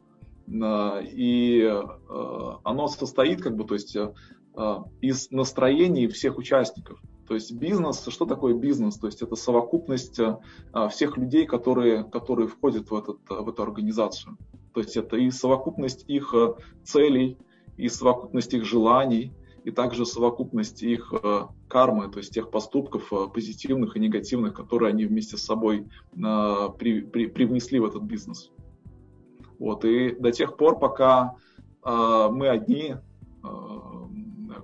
[0.47, 1.81] И
[2.63, 3.95] оно состоит как бы, то есть,
[4.99, 6.99] из настроений всех участников.
[7.27, 8.97] То есть бизнес, что такое бизнес?
[8.97, 10.19] То есть это совокупность
[10.89, 14.37] всех людей, которые, которые входят в, этот, в эту организацию.
[14.73, 16.33] То есть это и совокупность их
[16.83, 17.37] целей,
[17.77, 23.27] и совокупность их желаний, и также совокупность их э, кармы, то есть тех поступков э,
[23.33, 28.51] позитивных и негативных, которые они вместе с собой э, при, при, привнесли в этот бизнес.
[29.59, 31.35] Вот, и до тех пор, пока
[31.83, 32.95] мы одни,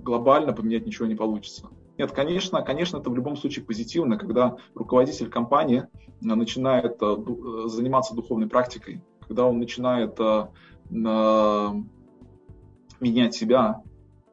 [0.01, 1.69] глобально поменять ничего не получится.
[1.97, 5.87] Нет, конечно, конечно, это в любом случае позитивно, когда руководитель компании
[6.21, 10.19] начинает заниматься духовной практикой, когда он начинает
[12.99, 13.83] менять себя,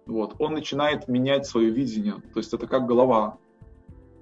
[0.07, 2.15] вот, он начинает менять свое видение.
[2.33, 3.39] То есть это как голова.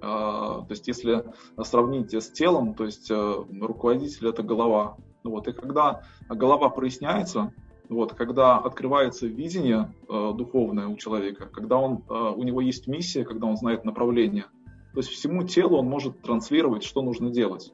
[0.01, 1.25] А, то есть если
[1.63, 4.97] сравнить с телом, то есть э, руководитель это голова.
[5.23, 7.53] Вот, и когда голова проясняется,
[7.89, 13.25] вот, когда открывается видение э, духовное у человека, когда он, э, у него есть миссия,
[13.25, 14.47] когда он знает направление,
[14.93, 17.73] то есть всему телу он может транслировать, что нужно делать.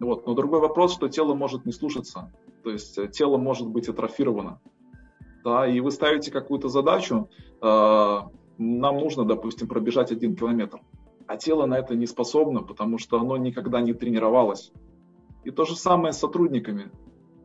[0.00, 0.26] Вот.
[0.26, 2.32] Но другой вопрос, что тело может не слушаться,
[2.62, 4.60] то есть э, тело может быть атрофировано
[5.46, 7.30] да, и вы ставите какую-то задачу,
[7.62, 8.20] э,
[8.58, 10.80] нам нужно, допустим, пробежать один километр,
[11.28, 14.72] а тело на это не способно, потому что оно никогда не тренировалось.
[15.44, 16.90] И то же самое с сотрудниками.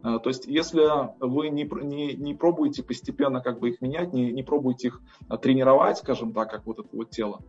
[0.03, 0.83] Э, то есть, если
[1.19, 5.37] вы не, не, не пробуете постепенно как бы их менять, не, не пробуете их э,
[5.37, 7.41] тренировать, скажем так, как вот это вот тело,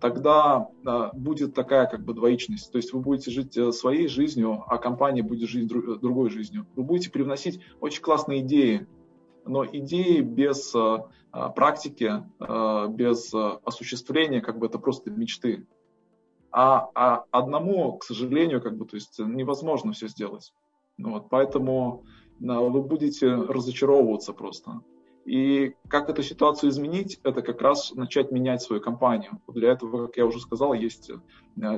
[0.00, 0.68] тогда
[1.14, 2.70] будет такая как бы двоичность.
[2.70, 6.66] То есть вы будете жить своей жизнью, а компания будет жить другой жизнью.
[6.76, 8.86] Вы будете привносить очень классные идеи
[9.46, 10.98] но идеи без э,
[11.32, 13.32] э, практики, э, без
[13.64, 15.66] осуществления, как бы это просто мечты.
[16.50, 20.52] А, а одному, к сожалению, как бы, то есть невозможно все сделать.
[20.96, 22.04] Ну вот, поэтому
[22.38, 24.80] вы будете разочаровываться просто.
[25.26, 29.40] И как эту ситуацию изменить, это как раз начать менять свою компанию.
[29.48, 31.10] Для этого, как я уже сказал, есть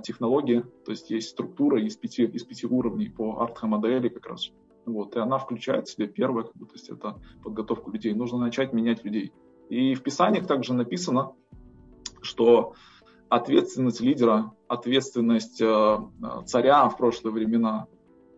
[0.03, 4.53] технологии, то есть есть структура из пяти, из пяти уровней по артха-модели как раз.
[4.84, 8.12] Вот, и она включает в себе первое, как бы, то есть это подготовку людей.
[8.12, 9.32] Нужно начать менять людей.
[9.70, 11.32] И в Писаниях также написано,
[12.20, 12.74] что
[13.30, 15.99] ответственность лидера, ответственность э,
[16.46, 17.86] царя в прошлые времена,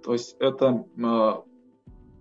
[0.04, 1.32] то есть это э,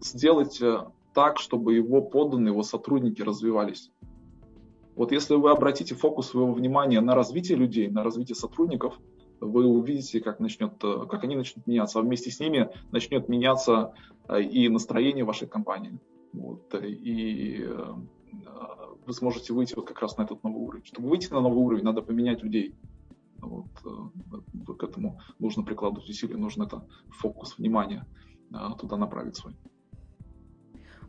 [0.01, 0.85] сделать э,
[1.19, 3.91] так, чтобы его подданные, его сотрудники развивались.
[4.95, 8.97] Вот если вы обратите фокус своего внимания на развитие людей, на развитие сотрудников,
[9.41, 13.91] вы увидите, как, начнет, как они начнут меняться, а вместе с ними начнет меняться
[14.29, 15.99] э, и настроение вашей компании.
[16.31, 17.93] Вот, и э,
[19.05, 20.85] вы сможете выйти вот как раз на этот новый уровень.
[20.85, 22.75] Чтобы выйти на новый уровень, надо поменять людей.
[23.41, 28.05] Вот, э, к этому нужно прикладывать усилия, нужно это фокус внимания
[28.79, 29.53] туда направить свой.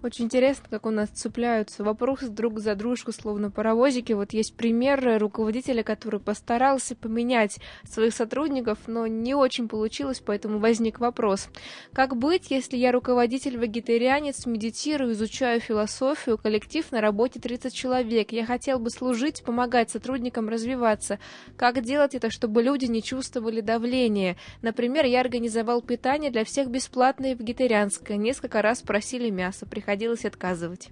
[0.03, 4.15] Очень интересно, как у нас цепляются вопросы друг за дружку, словно паровозики.
[4.15, 11.01] Вот есть пример руководителя, который постарался поменять своих сотрудников, но не очень получилось, поэтому возник
[11.01, 11.49] вопрос.
[11.93, 18.79] Как быть, если я руководитель-вегетарианец, медитирую, изучаю философию, коллектив на работе 30 человек, я хотел
[18.79, 21.19] бы служить, помогать сотрудникам развиваться.
[21.59, 24.39] Как делать это, чтобы люди не чувствовали давления?
[24.63, 30.91] Например, я организовал питание для всех бесплатное вегетарианское, несколько раз просили мясо, приходилось отказывать?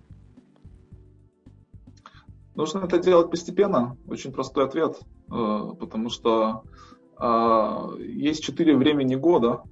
[2.57, 3.96] Нужно это делать постепенно.
[4.09, 4.99] Очень простой ответ.
[5.30, 6.64] Э, потому что
[7.16, 9.62] а, есть четыре времени года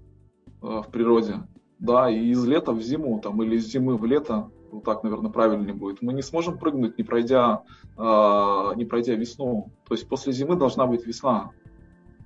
[0.63, 1.41] э, в природе.
[1.81, 5.33] Да, и из лета в зиму, там, или из зимы в лето, вот так, наверное,
[5.33, 6.03] правильнее будет.
[6.03, 7.65] Мы не сможем прыгнуть, не пройдя,
[7.97, 9.73] а, не пройдя весну.
[9.89, 11.51] То есть после зимы должна быть весна.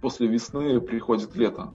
[0.03, 1.73] После весны приходит лето.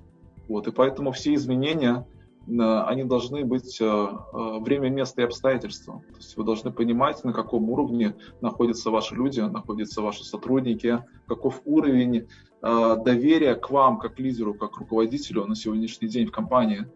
[0.47, 2.05] Вот, и поэтому все изменения
[2.47, 6.03] они должны быть э, э, время, место и обстоятельства.
[6.11, 11.61] То есть вы должны понимать, на каком уровне находятся ваши люди, находятся ваши сотрудники, каков
[11.65, 12.27] уровень
[12.61, 16.87] э, доверия к вам, как лидеру, как руководителю на сегодняшний день в компании.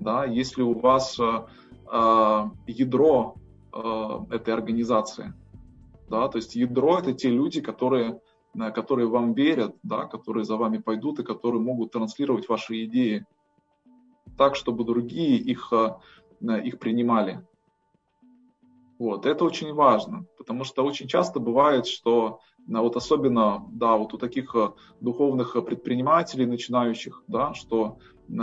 [0.00, 1.18] Да, если у вас
[2.68, 3.34] ядро
[3.72, 5.34] этой организации,
[6.08, 8.20] да, то есть ядро это те люди, которые,
[8.74, 13.26] которые вам верят, да, которые за вами пойдут и которые могут транслировать ваши идеи
[14.36, 15.96] так, чтобы другие их, э,
[16.64, 17.46] их принимали.
[18.98, 24.12] Вот, это очень важно, потому что очень часто бывает, что э, вот особенно, да, вот
[24.12, 27.98] у таких э, духовных предпринимателей, начинающих, да, что
[28.28, 28.34] э,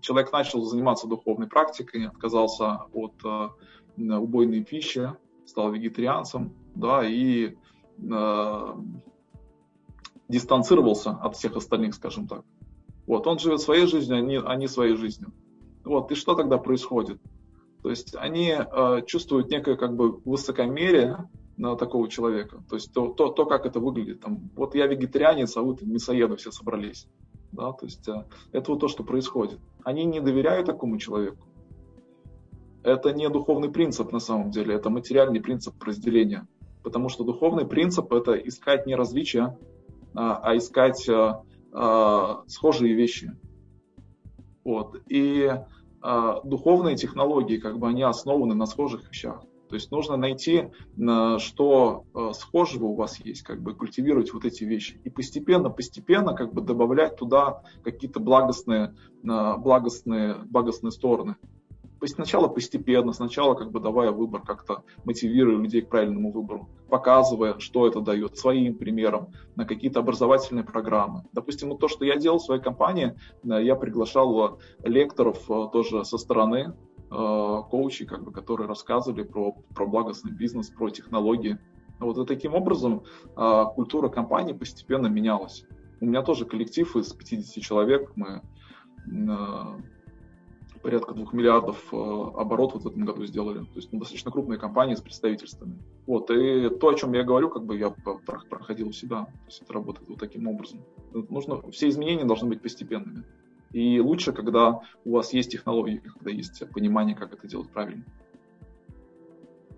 [0.00, 3.48] человек начал заниматься духовной практикой, отказался от э,
[3.96, 5.10] убойной пищи,
[5.46, 7.56] стал вегетарианцем, да, и
[7.98, 8.74] э,
[10.28, 12.44] дистанцировался от всех остальных, скажем так.
[13.06, 15.32] Вот, он живет своей жизнью, они, они своей жизнью.
[15.84, 17.20] Вот, и что тогда происходит?
[17.82, 22.62] То есть они э, чувствуют некое как бы высокомерие, на такого человека.
[22.68, 24.20] То есть то, то, то как это выглядит.
[24.20, 27.06] Там, вот я вегетарианец, а вы мясоеды все собрались.
[27.52, 29.60] Да, то есть э, это вот то, что происходит.
[29.84, 31.46] Они не доверяют такому человеку.
[32.82, 36.46] Это не духовный принцип на самом деле, это материальный принцип разделения.
[36.82, 39.56] Потому что духовный принцип это искать не различия,
[40.14, 41.44] а, а искать а, а,
[42.46, 43.36] схожие вещи.
[44.62, 44.96] Вот.
[45.08, 45.50] И
[46.00, 49.42] а, духовные технологии, как бы они основаны на схожих вещах.
[49.68, 50.68] То есть нужно найти,
[51.38, 55.00] что схожего у вас есть, как бы культивировать вот эти вещи.
[55.02, 61.36] И постепенно, постепенно как бы добавлять туда какие-то благостные, благостные, благостные стороны
[62.02, 67.86] сначала постепенно, сначала как бы давая выбор, как-то мотивируя людей к правильному выбору, показывая, что
[67.86, 71.24] это дает, своим примером, на какие-то образовательные программы.
[71.32, 73.14] Допустим, вот то, что я делал в своей компании,
[73.44, 76.74] э, я приглашал э, лекторов э, тоже со стороны,
[77.10, 81.58] коучей, как бы, которые рассказывали про, про благостный бизнес, про технологии.
[82.00, 83.04] Вот и таким образом
[83.36, 85.64] культура компании постепенно менялась.
[86.00, 88.42] У меня тоже коллектив из 50 человек, мы
[90.84, 93.60] порядка 2 миллиардов э, оборотов в этом году сделали.
[93.60, 95.78] То есть ну, достаточно крупные компании с представительствами.
[96.06, 96.30] Вот.
[96.30, 99.24] И то, о чем я говорю, как бы я проходил у себя.
[99.24, 100.80] То есть это работает вот таким образом.
[101.12, 103.24] Нужно, все изменения должны быть постепенными.
[103.72, 108.04] И лучше, когда у вас есть технологии, когда есть понимание, как это делать правильно.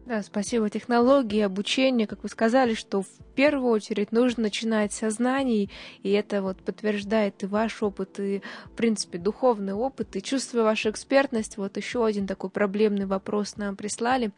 [0.06, 0.68] Да, спасибо.
[0.68, 5.70] Технологии, обучение, как вы сказали, что в первую очередь нужно начинать со знаний,
[6.02, 10.90] и это вот подтверждает и ваш опыт, и, в принципе, духовный опыт, и чувствуя вашу
[10.90, 14.30] экспертность, вот еще один такой проблемный вопрос нам прислали.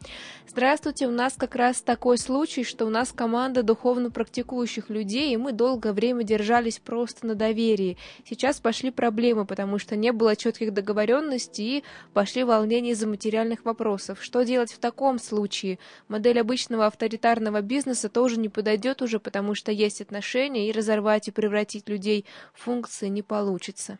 [0.47, 5.37] Здравствуйте, у нас как раз такой случай, что у нас команда духовно практикующих людей, и
[5.37, 7.97] мы долгое время держались просто на доверии.
[8.27, 11.83] Сейчас пошли проблемы, потому что не было четких договоренностей, и
[12.13, 14.21] пошли волнения из-за материальных вопросов.
[14.21, 19.71] Что делать в таком случае модель обычного авторитарного бизнеса тоже не подойдет уже, потому что
[19.71, 23.97] есть отношения, и разорвать и превратить людей в функции не получится.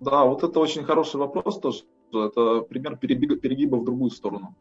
[0.00, 1.84] Да, вот это очень хороший вопрос тоже.
[2.12, 4.54] Это пример перегиба, в другую сторону.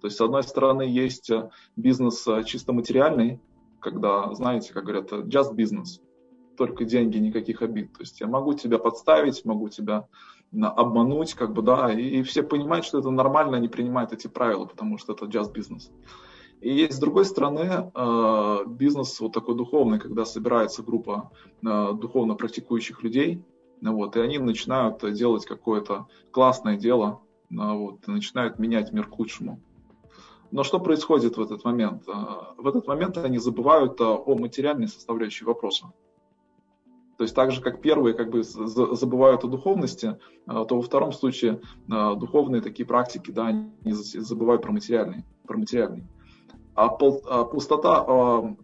[0.00, 3.40] То есть, с одной стороны, есть э, бизнес э, чисто материальный,
[3.80, 6.00] когда, знаете, как говорят, э, just business,
[6.56, 7.92] только деньги, никаких обид.
[7.94, 10.06] То есть я могу тебя подставить, могу тебя
[10.52, 14.66] обмануть, как бы, да, и, и все понимают, что это нормально, они принимают эти правила,
[14.66, 15.90] потому что это just бизнес.
[16.64, 21.30] И есть с другой стороны э, бизнес вот такой духовный, когда собирается группа
[21.62, 23.42] э, духовно практикующих людей,
[23.82, 29.60] вот, и они начинают делать какое-то классное дело, э, вот, начинают менять мир к лучшему.
[30.52, 32.06] Но что происходит в этот момент?
[32.06, 35.92] В этот момент они забывают о материальной составляющей вопроса.
[37.18, 41.60] То есть так же, как первые как бы забывают о духовности, то во втором случае
[41.88, 45.24] духовные такие практики, да, они забывают про материальный.
[45.46, 46.04] Про материальный.
[46.74, 48.02] А, пол, а пустота,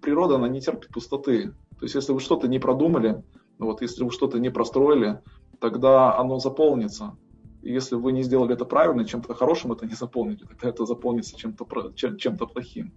[0.00, 1.52] природа, она не терпит пустоты.
[1.78, 3.22] То есть если вы что-то не продумали,
[3.58, 5.20] вот, если вы что-то не простроили,
[5.60, 7.16] тогда оно заполнится.
[7.62, 11.36] И если вы не сделали это правильно, чем-то хорошим это не заполнили, тогда это заполнится
[11.36, 12.92] чем-то чем, чем-то плохим.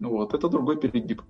[0.00, 1.22] Вот, это другой перегиб.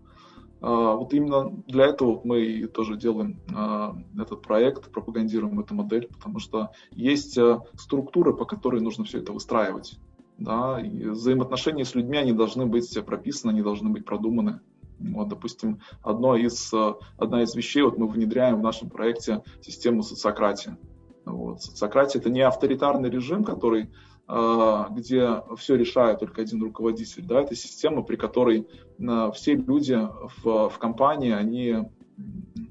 [0.60, 6.38] А, вот именно для этого мы тоже делаем а, этот проект, пропагандируем эту модель, потому
[6.38, 9.98] что есть а, структуры, по которой нужно все это выстраивать.
[10.44, 14.60] Да, и взаимоотношения с людьми, они должны быть прописаны, они должны быть продуманы.
[14.98, 16.72] Вот, допустим, одно из,
[17.16, 20.76] одна из вещей, вот мы внедряем в нашем проекте систему социократии.
[21.24, 21.62] Вот.
[21.62, 23.90] Социократия– это не авторитарный режим, который
[24.28, 27.24] а, где все решает только один руководитель.
[27.26, 28.66] Да, это система, при которой
[29.00, 29.98] а, все люди
[30.42, 31.88] в, в компании, они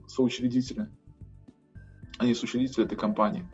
[0.08, 0.90] соучредители.
[2.18, 3.48] Они соучредители этой компании.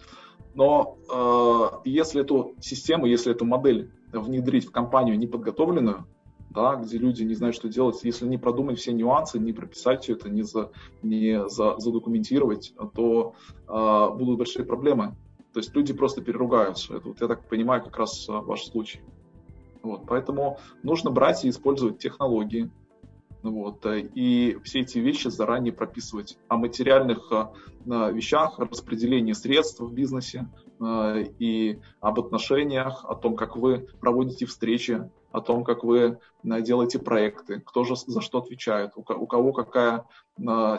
[0.54, 6.06] Но э, если эту систему, если эту модель внедрить в компанию неподготовленную,
[6.50, 10.14] да, где люди не знают, что делать, если не продумать все нюансы, не прописать все
[10.14, 10.72] это, не, за,
[11.04, 13.36] не за, задокументировать, то
[13.68, 15.16] э, будут большие проблемы.
[15.54, 16.96] То есть люди просто переругаются.
[16.96, 19.02] Это вот я так понимаю как раз а, ваш случай.
[19.82, 22.70] Вот, поэтому нужно брать и использовать технологии,
[23.44, 26.38] вот, э, и все эти вещи заранее прописывать.
[26.48, 27.52] О материальных а,
[27.86, 30.48] вещах, распределении средств в бизнесе
[30.82, 37.62] и об отношениях, о том, как вы проводите встречи, о том, как вы делаете проекты,
[37.62, 40.06] кто же за что отвечает, у кого какая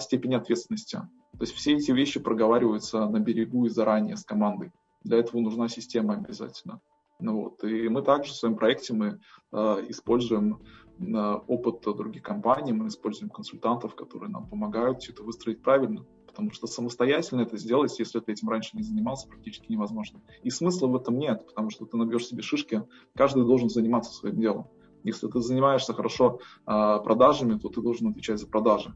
[0.00, 1.02] степень ответственности.
[1.32, 4.72] То есть все эти вещи проговариваются на берегу и заранее с командой.
[5.04, 6.80] Для этого нужна система обязательно.
[7.20, 7.64] Ну вот.
[7.64, 9.20] И мы также в своем проекте мы,
[9.52, 9.56] э,
[9.88, 10.60] используем
[10.98, 11.04] э,
[11.46, 16.04] опыт других компаний, мы используем консультантов, которые нам помогают все это выстроить правильно.
[16.38, 20.20] Потому что самостоятельно это сделать, если ты этим раньше не занимался, практически невозможно.
[20.44, 22.84] И смысла в этом нет, потому что ты набьешь себе шишки,
[23.16, 24.68] каждый должен заниматься своим делом.
[25.02, 28.94] Если ты занимаешься хорошо э, продажами, то ты должен отвечать за продажи.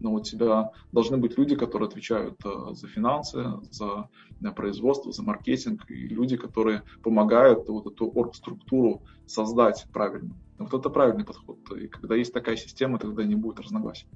[0.00, 4.08] Но у тебя должны быть люди, которые отвечают э, за финансы, за
[4.42, 10.34] э, производство, за маркетинг, и люди, которые помогают вот эту орг-структуру создать правильно.
[10.58, 11.60] Вот это правильный подход.
[11.70, 14.08] И когда есть такая система, тогда не будет разногласий.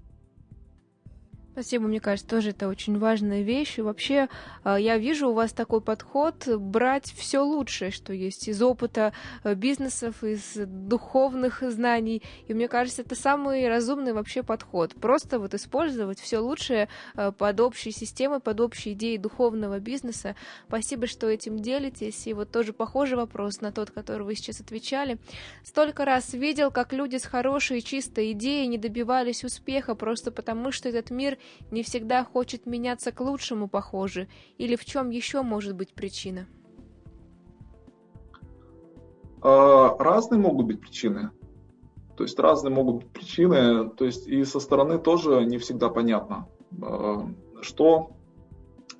[1.54, 3.78] Спасибо, мне кажется, тоже это очень важная вещь.
[3.78, 4.28] И вообще,
[4.64, 9.12] а, я вижу у вас такой подход брать все лучшее, что есть из опыта
[9.44, 12.24] э, бизнесов, из духовных знаний.
[12.48, 14.96] И мне кажется, это самый разумный вообще подход.
[14.96, 20.34] Просто вот использовать все лучшее э, под общей системой, под общей идеей духовного бизнеса.
[20.66, 22.26] Спасибо, что этим делитесь.
[22.26, 25.18] И вот тоже похожий вопрос на тот, который вы сейчас отвечали.
[25.62, 30.88] Столько раз видел, как люди с хорошей чистой идеей не добивались успеха просто потому, что
[30.88, 31.38] этот мир
[31.70, 34.28] не всегда хочет меняться к лучшему, похоже,
[34.58, 36.46] или в чем еще может быть причина?
[39.42, 41.30] А, разные могут быть причины.
[42.16, 46.48] То есть разные могут быть причины, то есть и со стороны тоже не всегда понятно,
[46.80, 47.28] а,
[47.60, 48.12] что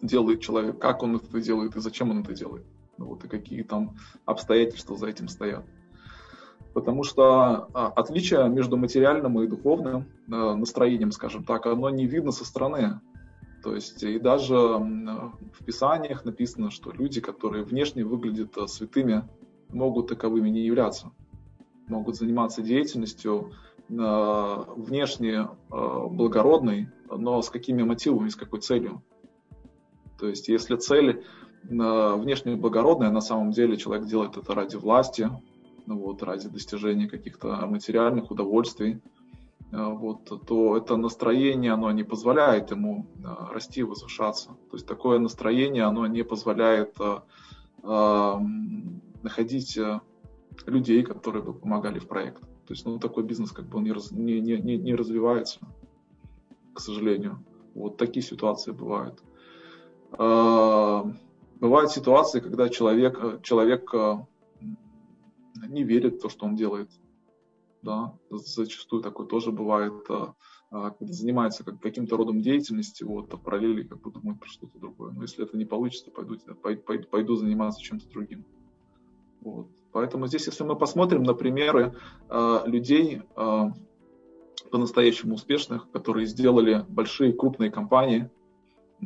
[0.03, 2.67] делает человек, как он это делает и зачем он это делает.
[2.99, 5.65] Вот, и какие там обстоятельства за этим стоят.
[6.75, 12.33] Потому что а, отличие между материальным и духовным а, настроением, скажем так, оно не видно
[12.33, 13.01] со стороны.
[13.63, 19.23] То есть и даже в Писаниях написано, что люди, которые внешне выглядят а, святыми,
[19.71, 21.13] могут таковыми не являться.
[21.87, 23.53] Могут заниматься деятельностью
[23.89, 29.03] внешне благородной, но с какими мотивами, с какой целью.
[30.19, 31.23] То есть если цель
[31.63, 35.31] внешне благородная, на самом деле человек делает это ради власти,
[35.87, 39.01] ну вот, ради достижения каких-то материальных удовольствий,
[39.73, 44.49] э, вот, то это настроение, оно не позволяет ему э, расти, возвышаться.
[44.71, 47.21] То есть такое настроение, оно не позволяет э,
[49.23, 49.79] находить
[50.67, 52.41] людей, которые бы помогали в проект.
[52.41, 55.61] То есть ну, такой бизнес как бы он не, раз, не, не, не развивается,
[56.73, 57.45] к сожалению.
[57.75, 59.21] Вот такие ситуации бывают.
[60.13, 63.93] Бывают ситуации, когда человек, человек
[65.55, 66.91] не верит в то, что он делает.
[67.83, 70.35] Да, зачастую такое тоже бывает, а,
[70.71, 74.79] а, когда занимается как, каким-то родом деятельности, вот, а параллели как бы думает про что-то
[74.79, 75.13] другое.
[75.13, 78.47] Но если это не получится, пойду, пойду, пойду заниматься чем-то другим.
[79.43, 79.69] Вот.
[79.93, 81.95] Поэтому здесь, если мы посмотрим на примеры
[82.31, 83.65] э, людей э,
[84.71, 88.31] по-настоящему успешных, которые сделали большие крупные компании,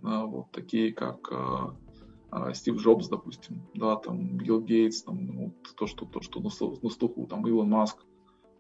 [0.01, 1.32] вот такие как
[2.53, 7.26] Стив Джобс, допустим, да, там Билл Гейтс, там, ну, то, что, то, что на слуху,
[7.26, 7.99] там Илон Маск.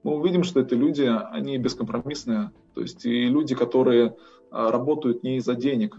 [0.04, 4.16] Мы увидим, что это люди, они бескомпромиссные, то есть и люди, которые
[4.50, 5.98] а, работают не из-за денег.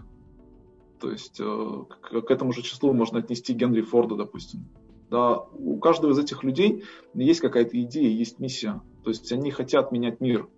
[1.00, 4.68] То есть э, к этому же числу можно отнести Генри Форда, допустим.
[5.10, 8.80] Да, у каждого из этих людей есть какая-то идея, есть миссия.
[9.02, 10.48] То есть они хотят менять мир.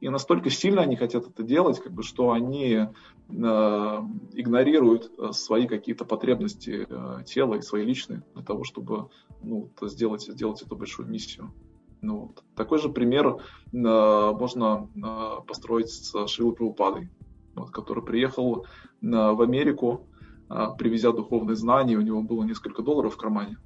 [0.00, 2.86] И настолько сильно они хотят это делать, как бы, что они э,
[3.28, 9.08] игнорируют э, свои какие-то потребности э, тела и свои личные для того, чтобы
[9.42, 11.52] ну, сделать, сделать эту большую миссию.
[12.02, 12.44] Ну, вот.
[12.54, 13.36] Такой же пример э,
[13.72, 17.08] можно э, построить с Шилой Прабхупадой,
[17.54, 18.66] вот, который приехал э,
[19.00, 20.06] в Америку,
[20.50, 23.56] э, привезя духовные знания, у него было несколько долларов в кармане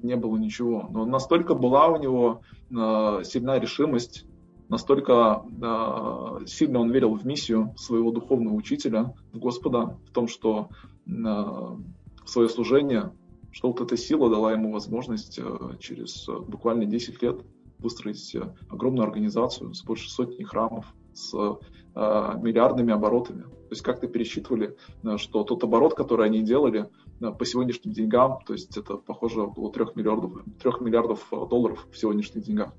[0.00, 0.88] не было ничего.
[0.90, 4.27] Но настолько была у него э, сильная решимость
[4.68, 10.68] настолько э, сильно он верил в миссию своего духовного учителя, в Господа, в том, что
[11.06, 13.12] э, в свое служение,
[13.50, 15.42] что вот эта сила дала ему возможность э,
[15.80, 17.40] через э, буквально 10 лет
[17.78, 21.54] выстроить э, огромную организацию с больше сотни храмов, с э,
[21.94, 23.42] миллиардными оборотами.
[23.42, 24.76] То есть как-то пересчитывали,
[25.16, 26.88] что тот оборот, который они делали
[27.20, 32.44] по сегодняшним деньгам, то есть это похоже около 3 миллиардов, 3 миллиардов долларов в сегодняшних
[32.44, 32.72] деньгах.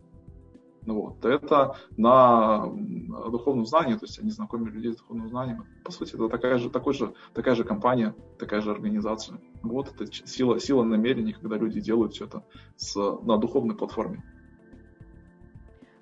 [0.90, 1.24] Ну вот.
[1.24, 5.64] Это на духовном знании, то есть они знакомили людей с духовным знанием.
[5.86, 9.40] По сути, это такая же, такой же, такая же компания, такая же организация.
[9.62, 12.44] Вот это сила, сила намерений, когда люди делают все это
[12.76, 14.24] с, на духовной платформе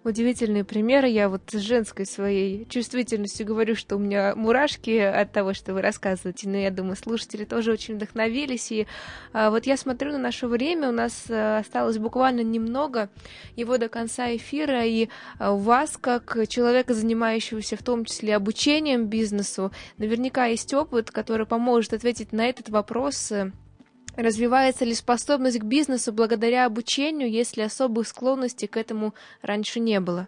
[0.07, 1.07] удивительные примеры.
[1.07, 5.81] Я вот с женской своей чувствительностью говорю, что у меня мурашки от того, что вы
[5.81, 8.71] рассказываете, но я думаю, слушатели тоже очень вдохновились.
[8.71, 8.87] И
[9.33, 13.09] а, вот я смотрю на наше время, у нас а, осталось буквально немного
[13.55, 19.07] его до конца эфира, и а, у вас, как человека, занимающегося в том числе обучением
[19.07, 23.33] бизнесу, наверняка есть опыт, который поможет ответить на этот вопрос
[24.17, 29.13] Развивается ли способность к бизнесу благодаря обучению, если особых склонностей к этому
[29.43, 30.27] раньше не было?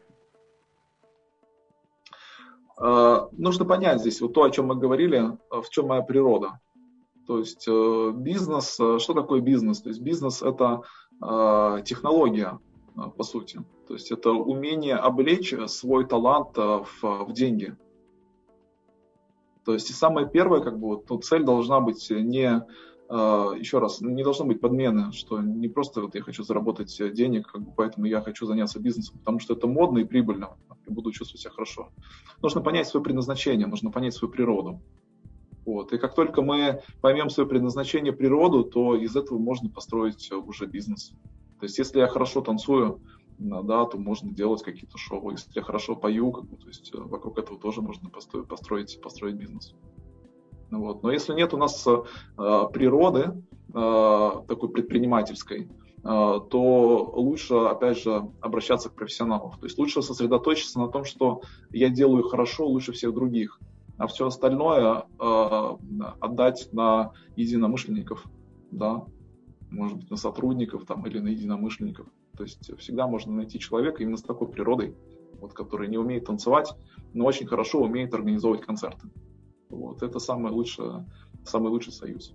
[2.78, 6.60] А, нужно понять здесь вот то, о чем мы говорили, в чем моя природа.
[7.26, 9.82] То есть э, бизнес, э, что такое бизнес?
[9.82, 10.82] То есть бизнес это
[11.22, 12.60] э, технология,
[13.18, 13.62] по сути.
[13.88, 17.76] То есть это умение облечь свой талант в, в деньги.
[19.66, 22.64] То есть и самое первое, как бы, вот, ну, цель должна быть не
[23.10, 27.64] еще раз, не должно быть подмены, что не просто вот я хочу заработать денег, как
[27.64, 31.42] бы, поэтому я хочу заняться бизнесом, потому что это модно и прибыльно, и буду чувствовать
[31.42, 31.90] себя хорошо.
[32.42, 34.82] Нужно понять свое предназначение, нужно понять свою природу.
[35.66, 35.92] Вот.
[35.92, 41.14] И как только мы поймем свое предназначение, природу, то из этого можно построить уже бизнес.
[41.60, 43.02] То есть если я хорошо танцую,
[43.40, 45.32] да, то можно делать какие-то шоу.
[45.32, 49.74] Если я хорошо пою, как бы, то есть вокруг этого тоже можно построить, построить бизнес.
[50.72, 51.04] Вот.
[51.04, 52.02] Но если нет у нас э,
[52.74, 53.44] природы
[53.74, 55.68] э, такой предпринимательской, э,
[56.04, 59.52] то лучше, опять же, обращаться к профессионалам.
[59.52, 61.42] То есть лучше сосредоточиться на том, что
[61.72, 63.60] я делаю хорошо лучше всех других,
[63.98, 65.04] а все остальное
[66.22, 68.24] отдать на единомышленников,
[68.72, 69.04] да,
[69.70, 72.08] может быть, на сотрудников там, или на единомышленников.
[72.38, 74.96] То есть всегда можно найти человека именно с такой природой,
[75.42, 76.74] вот, который не умеет танцевать,
[77.14, 79.10] но очень хорошо умеет организовывать концерты.
[79.70, 81.06] Вот, это самое лучшее,
[81.46, 82.34] самый лучший союз.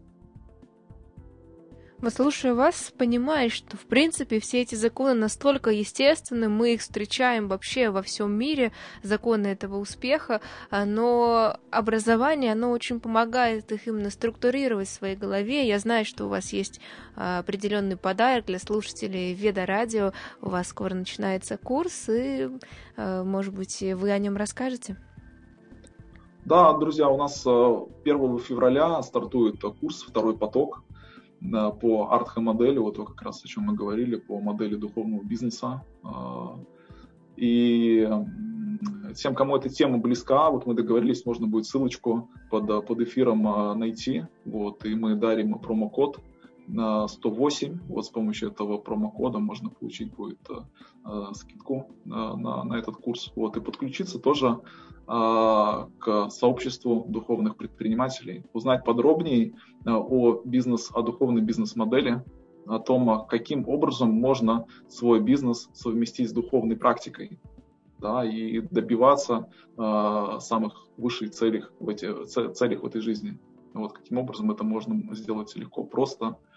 [2.10, 7.88] Слушая вас, понимаешь, что в принципе все эти законы настолько естественны, мы их встречаем вообще
[7.88, 8.72] во всем мире,
[9.02, 15.66] законы этого успеха, а, но образование, оно очень помогает их именно структурировать в своей голове.
[15.66, 16.78] Я знаю, что у вас есть
[17.16, 20.12] а, определенный подарок для слушателей Веда Радио,
[20.42, 22.50] у вас скоро начинается курс, и,
[22.96, 24.98] а, может быть, вы о нем расскажете?
[26.44, 30.82] Да, друзья, у нас 1 э, февраля стартует курс «Второй поток»
[31.40, 35.82] по артхе-модели, вот то как раз о чем мы говорили, по модели духовного бизнеса.
[36.02, 36.08] Э,
[37.36, 38.06] и
[39.16, 43.74] тем, кому эта тема близка, вот мы договорились, можно будет ссылочку под, под эфиром э,
[43.74, 46.20] найти, вот, и мы дарим промокод
[46.66, 47.80] на 108.
[47.88, 53.32] Вот с помощью этого промокода можно получить будет э, скидку на, на, на этот курс.
[53.36, 54.60] Вот, и подключиться тоже
[55.06, 59.52] а, к сообществу духовных предпринимателей, узнать подробнее
[59.84, 62.24] а, о бизнес, о духовной бизнес-модели,
[62.66, 67.38] о том, каким образом можно свой бизнес совместить с духовной практикой,
[67.98, 73.38] да, и добиваться э, самых высших целей в, эти, целях в этой жизни.
[73.74, 76.53] Вот каким образом это можно сделать легко, просто, э,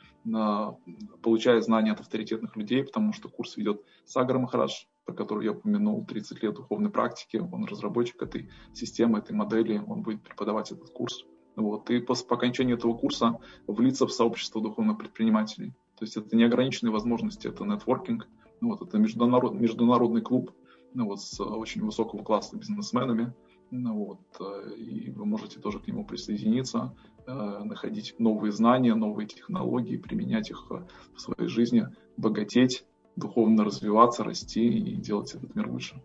[1.21, 6.05] получая знания от авторитетных людей, потому что курс ведет Сагар Махарадж, про которую я упомянул,
[6.05, 11.25] 30 лет духовной практики, он разработчик этой системы, этой модели, он будет преподавать этот курс.
[11.55, 11.89] Вот.
[11.89, 15.73] И по, по окончании этого курса влиться в сообщество духовных предпринимателей.
[15.97, 18.27] То есть это неограниченные возможности, это нетворкинг,
[18.61, 20.51] вот, это международ, международный клуб
[20.93, 23.33] ну, вот, с очень высокого класса бизнесменами.
[23.71, 26.95] Ну, вот, э, и вы можете тоже к нему присоединиться,
[27.27, 34.95] находить новые знания, новые технологии, применять их в своей жизни, богатеть, духовно развиваться, расти и
[34.95, 36.01] делать этот мир лучше.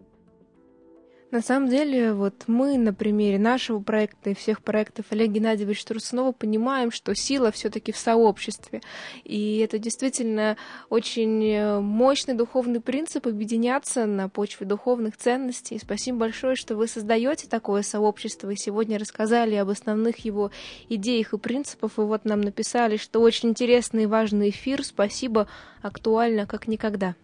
[1.33, 6.33] На самом деле, вот мы на примере нашего проекта и всех проектов Олега Геннадьевича Трусунова
[6.33, 8.83] понимаем, что сила все-таки в сообществе.
[9.24, 10.59] И это действительно
[10.91, 15.78] очень э, мощный духовный принцип объединяться на почве духовных ценностей.
[15.78, 20.51] Спасибо большое, что вы создаете такое сообщество и сегодня рассказали об основных его
[20.91, 21.93] идеях и принципах.
[21.97, 24.85] И вот нам написали, что очень интересный и важный эфир.
[24.85, 25.49] Спасибо,
[25.80, 27.14] актуально как никогда.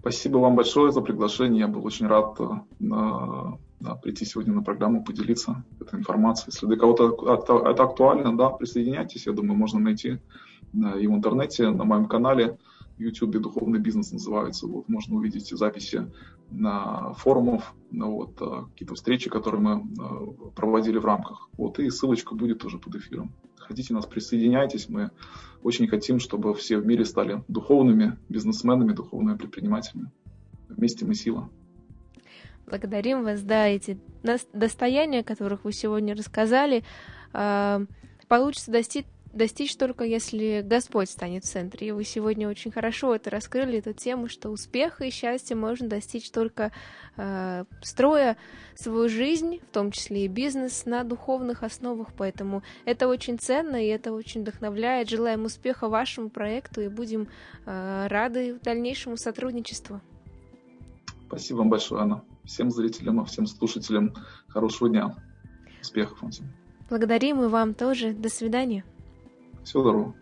[0.00, 1.60] Спасибо вам большое за приглашение.
[1.60, 2.44] Я был очень рад э,
[2.80, 6.52] да, прийти сегодня на программу, поделиться этой информацией.
[6.52, 9.26] Если для кого-то это актуально, да, присоединяйтесь.
[9.26, 10.18] Я думаю, можно найти
[10.72, 12.56] и в интернете, на моем канале.
[13.00, 14.66] YouTube «Духовный бизнес» называется.
[14.66, 16.10] Вот, можно увидеть записи
[16.50, 21.48] на форумов, ну, вот, э, какие-то встречи, которые мы э, проводили в рамках.
[21.56, 23.32] Вот, и ссылочка будет тоже под эфиром.
[23.70, 25.12] Хотите нас присоединяйтесь, мы
[25.62, 30.10] очень хотим, чтобы все в мире стали духовными бизнесменами, духовными предпринимателями.
[30.68, 31.48] Вместе мы сила.
[32.66, 34.00] Благодарим вас, да, эти
[34.52, 36.82] достояния, о которых вы сегодня рассказали,
[37.32, 37.86] э,
[38.26, 41.88] получится достичь достичь только если Господь станет в центре.
[41.88, 46.30] И вы сегодня очень хорошо это раскрыли, эту тему, что успеха и счастья можно достичь
[46.30, 46.72] только
[47.16, 48.36] э, строя
[48.74, 52.08] свою жизнь, в том числе и бизнес, на духовных основах.
[52.16, 55.08] Поэтому это очень ценно и это очень вдохновляет.
[55.08, 57.28] Желаем успеха вашему проекту и будем
[57.66, 60.00] э, рады дальнейшему сотрудничеству.
[61.26, 62.24] Спасибо вам большое, Анна.
[62.44, 64.14] Всем зрителям и всем слушателям
[64.48, 65.14] хорошего дня.
[65.80, 66.46] Успехов вам всем.
[66.88, 68.12] Благодарим и вам тоже.
[68.12, 68.84] До свидания.
[69.62, 70.19] Всего доброго.